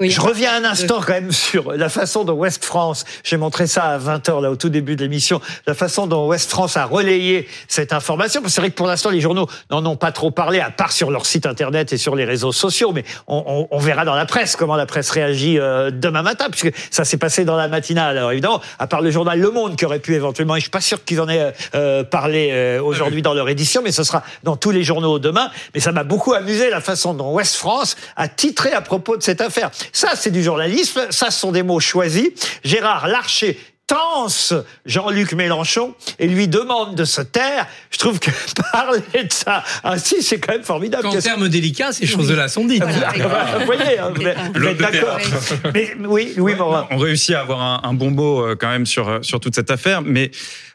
Oui. 0.00 0.08
Je 0.10 0.20
reviens 0.22 0.54
un 0.56 0.64
instant 0.64 1.00
quand 1.00 1.12
même 1.12 1.30
sur 1.32 1.72
la 1.72 1.90
façon 1.90 2.24
dont 2.24 2.32
West 2.32 2.64
France, 2.64 3.04
j'ai 3.22 3.36
montré 3.36 3.66
ça 3.66 3.82
à 3.84 3.98
20h 3.98 4.40
là 4.40 4.50
au 4.50 4.56
tout 4.56 4.70
début 4.70 4.96
de 4.96 5.02
l'émission, 5.02 5.40
la 5.66 5.74
façon 5.74 6.06
dont 6.06 6.26
West 6.26 6.50
France 6.50 6.78
a 6.78 6.86
relayé 6.86 7.46
cette 7.68 7.92
information. 7.92 8.40
Parce 8.40 8.52
que 8.52 8.54
c'est 8.54 8.60
vrai 8.62 8.70
que 8.70 8.74
pour 8.74 8.86
l'instant 8.86 9.10
les 9.10 9.20
journaux 9.20 9.46
n'en 9.70 9.84
ont 9.84 9.96
pas 9.96 10.10
trop 10.12 10.30
parlé, 10.30 10.58
à 10.60 10.70
part 10.70 10.90
sur 10.92 11.10
leur 11.10 11.26
site 11.26 11.44
internet 11.44 11.92
et 11.92 11.98
sur 11.98 12.16
les 12.16 12.24
réseaux 12.24 12.52
sociaux. 12.52 12.92
Mais 12.92 13.04
on, 13.28 13.44
on- 13.46 13.68
on 13.70 13.78
verra 13.78 14.06
dans 14.06 14.14
la 14.14 14.24
presse 14.24 14.56
comment 14.56 14.76
la 14.76 14.86
presse 14.86 15.10
réagit 15.10 15.58
euh, 15.58 15.90
demain 15.92 16.22
matin, 16.22 16.46
puisque 16.50 16.74
ça 16.90 17.04
s'est 17.04 17.18
passé 17.18 17.44
dans 17.44 17.56
la 17.56 17.68
matinale. 17.68 18.16
Alors 18.16 18.32
évidemment, 18.32 18.62
à 18.78 18.86
part 18.86 19.02
le 19.02 19.10
journal 19.10 19.38
Le 19.38 19.50
Monde 19.50 19.76
qui 19.76 19.84
aurait 19.84 20.00
pu 20.00 20.14
éventuellement, 20.14 20.56
et 20.56 20.60
je 20.60 20.64
suis 20.64 20.70
pas 20.70 20.80
sûr 20.80 21.04
qu'ils 21.04 21.20
en 21.20 21.28
aient 21.28 21.52
euh, 21.74 22.02
parlé 22.02 22.48
euh, 22.52 22.82
aujourd'hui 22.82 23.20
dans 23.20 23.34
leur 23.34 23.50
édition, 23.50 23.82
mais 23.84 23.92
ce 23.92 24.02
sera 24.02 24.22
dans 24.42 24.56
tous 24.56 24.70
les 24.70 24.82
journaux 24.82 25.18
demain. 25.18 25.50
Mais 25.74 25.80
ça 25.80 25.92
m'a 25.92 26.02
beaucoup 26.04 26.32
amusé 26.32 26.70
la 26.70 26.80
façon 26.80 27.12
dont 27.12 27.30
West 27.34 27.56
France 27.56 27.94
a 28.16 28.26
titré 28.26 28.69
à 28.72 28.80
propos 28.80 29.16
de 29.16 29.22
cette 29.22 29.40
affaire. 29.40 29.70
Ça, 29.92 30.10
c'est 30.14 30.30
du 30.30 30.42
journalisme. 30.42 31.02
Ça, 31.10 31.30
ce 31.30 31.40
sont 31.40 31.52
des 31.52 31.62
mots 31.62 31.80
choisis. 31.80 32.28
Gérard 32.64 33.08
Larcher 33.08 33.58
tense 33.86 34.54
Jean-Luc 34.86 35.32
Mélenchon 35.32 35.94
et 36.20 36.28
lui 36.28 36.46
demande 36.46 36.94
de 36.94 37.04
se 37.04 37.22
taire. 37.22 37.66
Je 37.90 37.98
trouve 37.98 38.20
que 38.20 38.30
parler 38.72 39.00
de 39.14 39.32
ça 39.32 39.64
ainsi, 39.82 40.22
c'est 40.22 40.38
quand 40.38 40.52
même 40.52 40.62
formidable. 40.62 41.08
En 41.08 41.18
termes 41.18 41.48
délicats, 41.48 41.90
ces 41.92 42.06
choses-là 42.06 42.46
sont 42.46 42.64
dites. 42.66 42.84
Voilà. 42.84 43.58
Vous 43.58 43.64
voyez, 43.66 43.98
hein, 43.98 44.12
vous 44.14 44.64
êtes- 44.64 44.76
d'accord. 44.78 45.18
Mais 45.74 45.92
oui, 46.06 46.34
oui, 46.36 46.54
Morin. 46.54 46.86
On 46.92 46.98
réussit 46.98 47.34
à 47.34 47.40
avoir 47.40 47.60
un, 47.60 47.80
un 47.82 47.92
bon 47.92 48.12
mot 48.12 48.46
euh, 48.46 48.54
quand 48.54 48.68
même 48.68 48.86
sur, 48.86 49.08
euh, 49.08 49.18
sur 49.22 49.40
toute 49.40 49.56
cette 49.56 49.72
affaire, 49.72 50.02
mais 50.02 50.30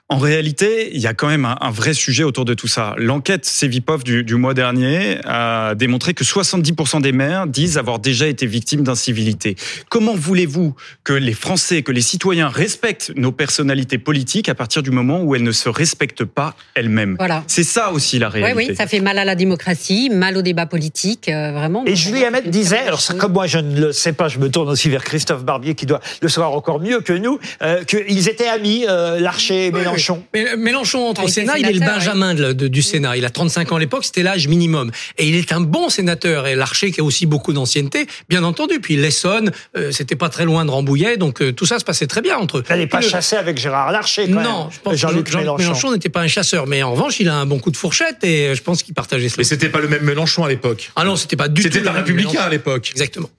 en 0.08 0.20
réalité, 0.20 0.92
il 0.94 1.02
y 1.02 1.08
a 1.08 1.16
quand 1.16 1.28
même 1.28 1.46
un, 1.46 1.58
un 1.62 1.72
vrai 1.72 1.96
sujet 1.96 2.24
autour 2.24 2.46
de 2.46 2.54
tout 2.54 2.68
ça. 2.68 2.94
L'enquête 2.98 3.44
Cevipof 3.44 4.04
du, 4.04 4.24
du 4.24 4.36
mois 4.36 4.54
dernier 4.54 5.18
a 5.26 5.74
démontré 5.74 6.14
que 6.14 6.24
70% 6.24 7.02
des 7.02 7.12
maires 7.12 7.48
disent 7.48 7.80
avoir 7.80 7.98
déjà 7.98 8.28
été 8.28 8.46
victimes 8.46 8.84
d'incivilité. 8.84 9.56
Comment 9.90 10.14
voulez-vous 10.14 10.76
que 11.04 11.14
les 11.14 11.34
Français, 11.34 11.82
que 11.82 11.92
les 11.92 12.02
citoyens 12.04 12.50
respectent 12.50 13.14
nos 13.16 13.32
personnalités 13.32 13.98
politiques 13.98 14.48
à 14.48 14.54
partir 14.54 14.84
du 14.84 14.92
moment 14.92 15.24
où 15.24 15.34
elles 15.34 15.42
ne 15.42 15.52
se 15.52 15.70
respectent 15.70 16.24
pas 16.26 16.56
elles-mêmes? 16.76 17.16
Voilà. 17.18 17.44
C'est 17.48 17.64
ça 17.64 17.92
aussi 17.92 18.20
la 18.20 18.28
Oui, 18.30 18.44
réalité. 18.44 18.70
oui, 18.70 18.76
ça 18.76 18.86
fait 18.86 19.00
mal 19.00 19.18
à 19.18 19.26
la 19.26 19.34
démocratie, 19.34 20.12
mal 20.12 20.38
au 20.38 20.44
débat 20.44 20.68
politique, 20.68 21.30
euh, 21.30 21.52
vraiment. 21.52 21.84
Et 21.88 21.96
Julie 21.96 22.24
Hamet 22.24 22.44
disait, 22.44 22.78
alors 22.78 23.02
ça, 23.02 23.16
comme 23.16 23.34
moi 23.34 23.48
je 23.48 23.58
ne 23.58 23.82
le 23.82 23.92
sais 23.92 24.14
pas, 24.14 24.28
je 24.28 24.38
me 24.38 24.52
tourne 24.52 24.70
aussi 24.70 24.88
vers 24.88 25.04
Christophe 25.04 25.44
Barbier 25.44 25.74
qui 25.74 25.88
doit 25.88 26.02
le 26.22 26.30
savoir 26.30 26.52
encore 26.52 26.80
mieux 26.80 27.02
que 27.02 27.14
nous, 27.14 27.40
euh, 27.64 27.84
qu'ils 27.86 28.30
étaient 28.30 28.48
amis, 28.48 28.86
euh, 28.88 29.20
Larcher 29.20 29.66
et 29.66 29.72
Mélenchon. 29.72 29.95
Mélenchon. 29.96 30.24
Mélenchon 30.58 31.08
entre 31.08 31.22
Ah, 31.22 31.26
au 31.26 31.28
il 31.28 31.32
Sénat, 31.32 31.58
il 31.60 31.66
est 31.68 31.74
le 31.74 31.80
Benjamin 31.80 32.34
de- 32.34 32.54
de- 32.54 32.68
du 32.68 32.82
Sénat. 32.82 33.18
Il 33.18 33.26
a 33.26 33.30
35 33.30 33.72
ans 33.72 33.76
à 33.76 33.80
l'époque, 33.80 34.06
c'était 34.06 34.24
l'âge 34.24 34.48
minimum. 34.48 34.92
Et 35.18 35.28
il 35.28 35.36
est 35.36 35.52
un 35.52 35.62
bon 35.62 35.90
sénateur. 35.90 36.48
Et 36.48 36.56
Larcher, 36.56 36.92
qui 36.92 37.02
a 37.02 37.04
aussi 37.04 37.26
beaucoup 37.26 37.54
d'ancienneté, 37.54 38.08
bien 38.30 38.44
entendu. 38.44 38.80
Puis 38.80 38.96
l'Essonne, 38.96 39.52
euh, 39.78 39.92
c'était 39.92 40.16
pas 40.16 40.30
très 40.30 40.46
loin 40.46 40.66
de 40.66 40.72
Rambouillet, 40.72 41.18
donc 41.18 41.42
euh, 41.42 41.52
tout 41.52 41.66
ça 41.66 41.80
se 41.80 41.86
passait 41.86 42.08
très 42.08 42.22
bien 42.22 42.38
entre 42.38 42.58
eux. 42.60 42.64
Vous 42.68 42.74
n'allez 42.74 42.88
pas 42.88 43.00
le- 43.02 43.08
chasser 43.08 43.36
avec 43.36 43.58
Gérard 43.58 43.92
Larcher, 43.92 44.26
quand 44.28 44.42
Non, 44.42 44.64
même. 44.66 44.72
je 44.72 44.80
pense 44.80 44.94
que 44.94 45.00
Jean-Luc 45.00 45.34
Mélenchon. 45.34 45.58
Mélenchon 45.64 45.92
n'était 45.94 46.10
pas 46.10 46.22
un 46.22 46.28
chasseur, 46.28 46.68
mais 46.68 46.84
en 46.84 46.92
revanche, 46.92 47.20
il 47.20 47.30
a 47.30 47.36
un 47.36 47.46
bon 47.46 47.60
coup 47.60 47.72
de 47.72 47.78
fourchette 47.78 48.24
et 48.24 48.48
euh, 48.50 48.56
je 48.56 48.62
pense 48.62 48.84
qu'il 48.84 48.94
partageait 48.94 49.30
cela. 49.30 49.38
Mais 49.40 49.44
c'était 49.44 49.70
pas 49.70 49.80
le 49.80 49.88
même 49.88 50.04
Mélenchon 50.04 50.44
à 50.44 50.50
l'époque. 50.50 50.92
Ah 50.96 51.04
non, 51.04 51.16
c'était 51.16 51.36
pas 51.36 51.48
du 51.48 51.62
tout. 51.62 51.70
C'était 51.72 51.88
un 51.88 51.92
républicain 51.92 52.42
à 52.42 52.50
l'époque. 52.50 52.90
Exactement. 52.92 53.30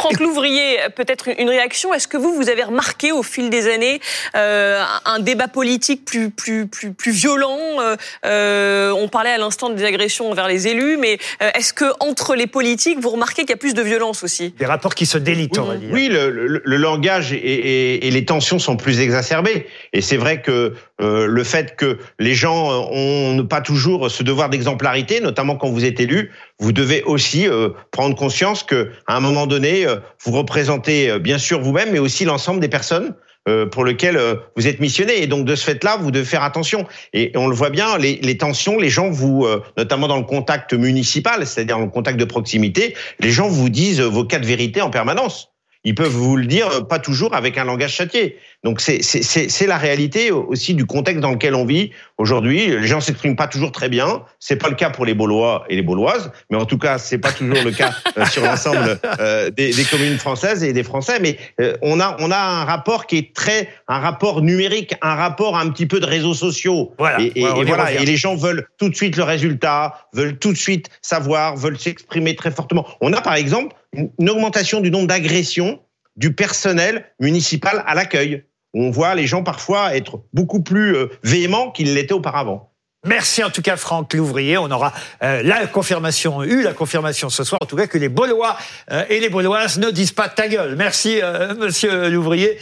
Franck 0.00 0.20
Louvrier, 0.20 0.78
peut-être 0.96 1.28
une 1.38 1.48
réaction. 1.48 1.94
Est-ce 1.94 2.08
que 2.08 2.16
vous, 2.16 2.34
vous 2.34 2.48
avez 2.48 2.62
remarqué 2.62 3.12
au 3.12 3.22
fil 3.22 3.48
des 3.48 3.72
années 3.72 4.00
euh, 4.36 4.82
un 5.04 5.18
débat 5.20 5.48
politique 5.48 6.04
plus 6.04 6.30
plus 6.30 6.66
plus 6.66 6.92
plus 6.92 7.12
violent 7.12 7.58
euh, 7.80 7.96
euh, 8.26 8.90
On 8.92 9.08
parlait 9.08 9.30
à 9.30 9.38
l'instant 9.38 9.70
des 9.70 9.84
agressions 9.84 10.30
envers 10.30 10.48
les 10.48 10.66
élus, 10.68 10.96
mais 10.96 11.18
euh, 11.42 11.50
est-ce 11.54 11.72
que 11.72 11.84
entre 12.00 12.34
les 12.34 12.46
politiques, 12.46 12.98
vous 13.00 13.10
remarquez 13.10 13.42
qu'il 13.42 13.50
y 13.50 13.54
a 13.54 13.56
plus 13.56 13.74
de 13.74 13.82
violence 13.82 14.24
aussi? 14.24 14.50
Des 14.58 14.66
rapports 14.66 14.94
qui 14.94 15.06
se 15.06 15.16
délitent, 15.18 15.58
on 15.58 15.64
va 15.64 15.76
dire. 15.76 15.88
Oui, 15.92 16.08
le, 16.08 16.30
le- 16.30 16.62
le 16.64 16.76
langage 16.76 17.32
et, 17.32 17.36
et- 17.36 18.06
et 18.06 18.10
les 18.10 18.24
tensions 18.24 18.58
sont 18.58 18.76
plus 18.76 19.00
exacerbées. 19.00 19.66
Et 19.92 20.00
c'est 20.00 20.16
vrai 20.16 20.42
que 20.42 20.74
euh, 21.00 21.26
le 21.26 21.42
fait 21.42 21.74
que 21.76 21.98
les 22.20 22.34
gens 22.34 22.70
euh, 22.70 23.38
ont 23.38 23.46
pas 23.46 23.60
toujours 23.60 24.10
ce 24.10 24.22
devoir 24.22 24.48
d'exemplarité, 24.48 25.20
notamment 25.20 25.56
quand 25.56 25.68
vous 25.68 25.84
êtes 25.84 25.98
élu, 25.98 26.30
vous 26.60 26.72
devez 26.72 27.02
aussi 27.02 27.48
euh, 27.48 27.70
prendre 27.90 28.14
conscience 28.14 28.62
que 28.62 28.90
à 29.08 29.16
un 29.16 29.20
moment 29.20 29.46
donné, 29.46 29.86
euh, 29.86 29.96
vous 30.24 30.32
représentez 30.32 31.18
bien 31.18 31.38
sûr 31.38 31.60
vous-même, 31.60 31.90
mais 31.90 31.98
aussi 31.98 32.24
l'ensemble 32.24 32.60
des 32.60 32.68
personnes 32.68 33.14
pour 33.72 33.84
lesquelles 33.84 34.16
euh, 34.16 34.36
vous 34.56 34.66
êtes 34.68 34.80
missionné. 34.80 35.22
Et 35.22 35.26
donc 35.26 35.44
de 35.44 35.54
ce 35.54 35.64
fait-là, 35.64 35.98
vous 35.98 36.10
devez 36.10 36.24
faire 36.24 36.42
attention. 36.42 36.86
Et 37.12 37.30
on 37.34 37.46
le 37.46 37.54
voit 37.54 37.68
bien, 37.68 37.98
les, 37.98 38.16
les 38.22 38.38
tensions, 38.38 38.78
les 38.78 38.88
gens 38.88 39.10
vous, 39.10 39.46
notamment 39.76 40.08
dans 40.08 40.16
le 40.16 40.24
contact 40.24 40.72
municipal, 40.72 41.46
c'est-à-dire 41.46 41.76
dans 41.76 41.84
le 41.84 41.90
contact 41.90 42.18
de 42.18 42.24
proximité, 42.24 42.94
les 43.20 43.30
gens 43.30 43.48
vous 43.48 43.68
disent 43.68 44.00
vos 44.00 44.24
quatre 44.24 44.46
vérités 44.46 44.80
en 44.80 44.90
permanence. 44.90 45.50
Ils 45.84 45.94
peuvent 45.94 46.08
vous 46.08 46.36
le 46.36 46.46
dire, 46.46 46.86
pas 46.88 46.98
toujours 46.98 47.34
avec 47.34 47.58
un 47.58 47.64
langage 47.64 47.92
châtié. 47.92 48.38
Donc 48.64 48.80
c'est 48.80 49.02
c'est- 49.02 49.22
c'est 49.22 49.48
c'est 49.50 49.66
la 49.66 49.76
réalité 49.76 50.30
aussi 50.30 50.74
du 50.74 50.86
contexte 50.86 51.20
dans 51.20 51.30
lequel 51.32 51.54
on 51.54 51.66
vit 51.66 51.90
aujourd'hui. 52.16 52.66
Les 52.68 52.86
gens 52.86 53.00
s'expriment 53.00 53.36
pas 53.36 53.46
toujours 53.46 53.70
très 53.72 53.90
bien. 53.90 54.22
C'est 54.40 54.56
pas 54.56 54.68
le 54.70 54.74
cas 54.74 54.88
pour 54.90 55.04
les 55.04 55.12
Baulois 55.12 55.64
et 55.68 55.76
les 55.76 55.82
Bauloises, 55.82 56.32
mais 56.50 56.56
en 56.56 56.64
tout 56.64 56.78
cas 56.78 56.96
c'est 56.96 57.18
pas 57.18 57.30
toujours 57.32 57.62
le 57.62 57.70
cas 57.72 57.94
euh, 58.16 58.24
sur 58.26 58.42
l'ensemble 58.42 58.98
euh, 59.20 59.50
des, 59.50 59.72
des 59.74 59.84
communes 59.84 60.16
françaises 60.16 60.64
et 60.64 60.72
des 60.72 60.82
Français. 60.82 61.18
Mais 61.20 61.36
euh, 61.60 61.74
on 61.82 62.00
a 62.00 62.16
on 62.20 62.30
a 62.30 62.38
un 62.38 62.64
rapport 62.64 63.06
qui 63.06 63.18
est 63.18 63.34
très 63.34 63.68
un 63.86 63.98
rapport 63.98 64.40
numérique, 64.40 64.94
un 65.02 65.14
rapport 65.14 65.58
un 65.58 65.68
petit 65.68 65.84
peu 65.86 66.00
de 66.00 66.06
réseaux 66.06 66.34
sociaux. 66.34 66.94
Voilà. 66.98 67.20
Et, 67.20 67.32
et- 67.34 67.44
Ouais, 67.44 67.50
on 67.54 67.56
et 67.58 67.64
y 67.64 67.64
voilà. 67.66 67.92
Et 67.92 68.06
les 68.06 68.16
gens 68.16 68.34
veulent 68.34 68.66
tout 68.78 68.88
de 68.88 68.96
suite 68.96 69.16
le 69.18 69.24
résultat, 69.24 70.08
veulent 70.14 70.38
tout 70.38 70.52
de 70.52 70.58
suite 70.58 70.88
savoir, 71.02 71.54
veulent 71.56 71.78
s'exprimer 71.78 72.34
très 72.34 72.50
fortement. 72.50 72.86
On 73.02 73.12
a 73.12 73.20
par 73.20 73.34
exemple 73.34 73.76
une 74.18 74.30
augmentation 74.30 74.80
du 74.80 74.90
nombre 74.90 75.06
d'agressions 75.08 75.80
du 76.16 76.32
personnel 76.32 77.04
municipal 77.20 77.82
à 77.86 77.94
l'accueil. 77.94 78.44
On 78.74 78.90
voit 78.90 79.14
les 79.14 79.26
gens 79.26 79.42
parfois 79.42 79.96
être 79.96 80.20
beaucoup 80.32 80.62
plus 80.62 80.96
euh, 80.96 81.06
véhéments 81.22 81.70
qu'ils 81.70 81.94
l'étaient 81.94 82.12
auparavant. 82.12 82.74
Merci 83.04 83.44
en 83.44 83.50
tout 83.50 83.60
cas 83.60 83.76
Franck 83.76 84.14
Louvrier. 84.14 84.56
On 84.56 84.70
aura 84.70 84.92
euh, 85.22 85.42
la 85.42 85.66
confirmation, 85.66 86.42
eu 86.42 86.62
la 86.62 86.72
confirmation 86.72 87.28
ce 87.28 87.44
soir, 87.44 87.58
en 87.62 87.66
tout 87.66 87.76
cas 87.76 87.86
que 87.86 87.98
les 87.98 88.08
Baulois 88.08 88.56
euh, 88.90 89.04
et 89.10 89.20
les 89.20 89.28
Bauloises 89.28 89.78
ne 89.78 89.90
disent 89.90 90.12
pas 90.12 90.28
ta 90.28 90.48
gueule. 90.48 90.74
Merci 90.76 91.20
euh, 91.22 91.54
Monsieur 91.54 92.08
Louvrier. 92.08 92.52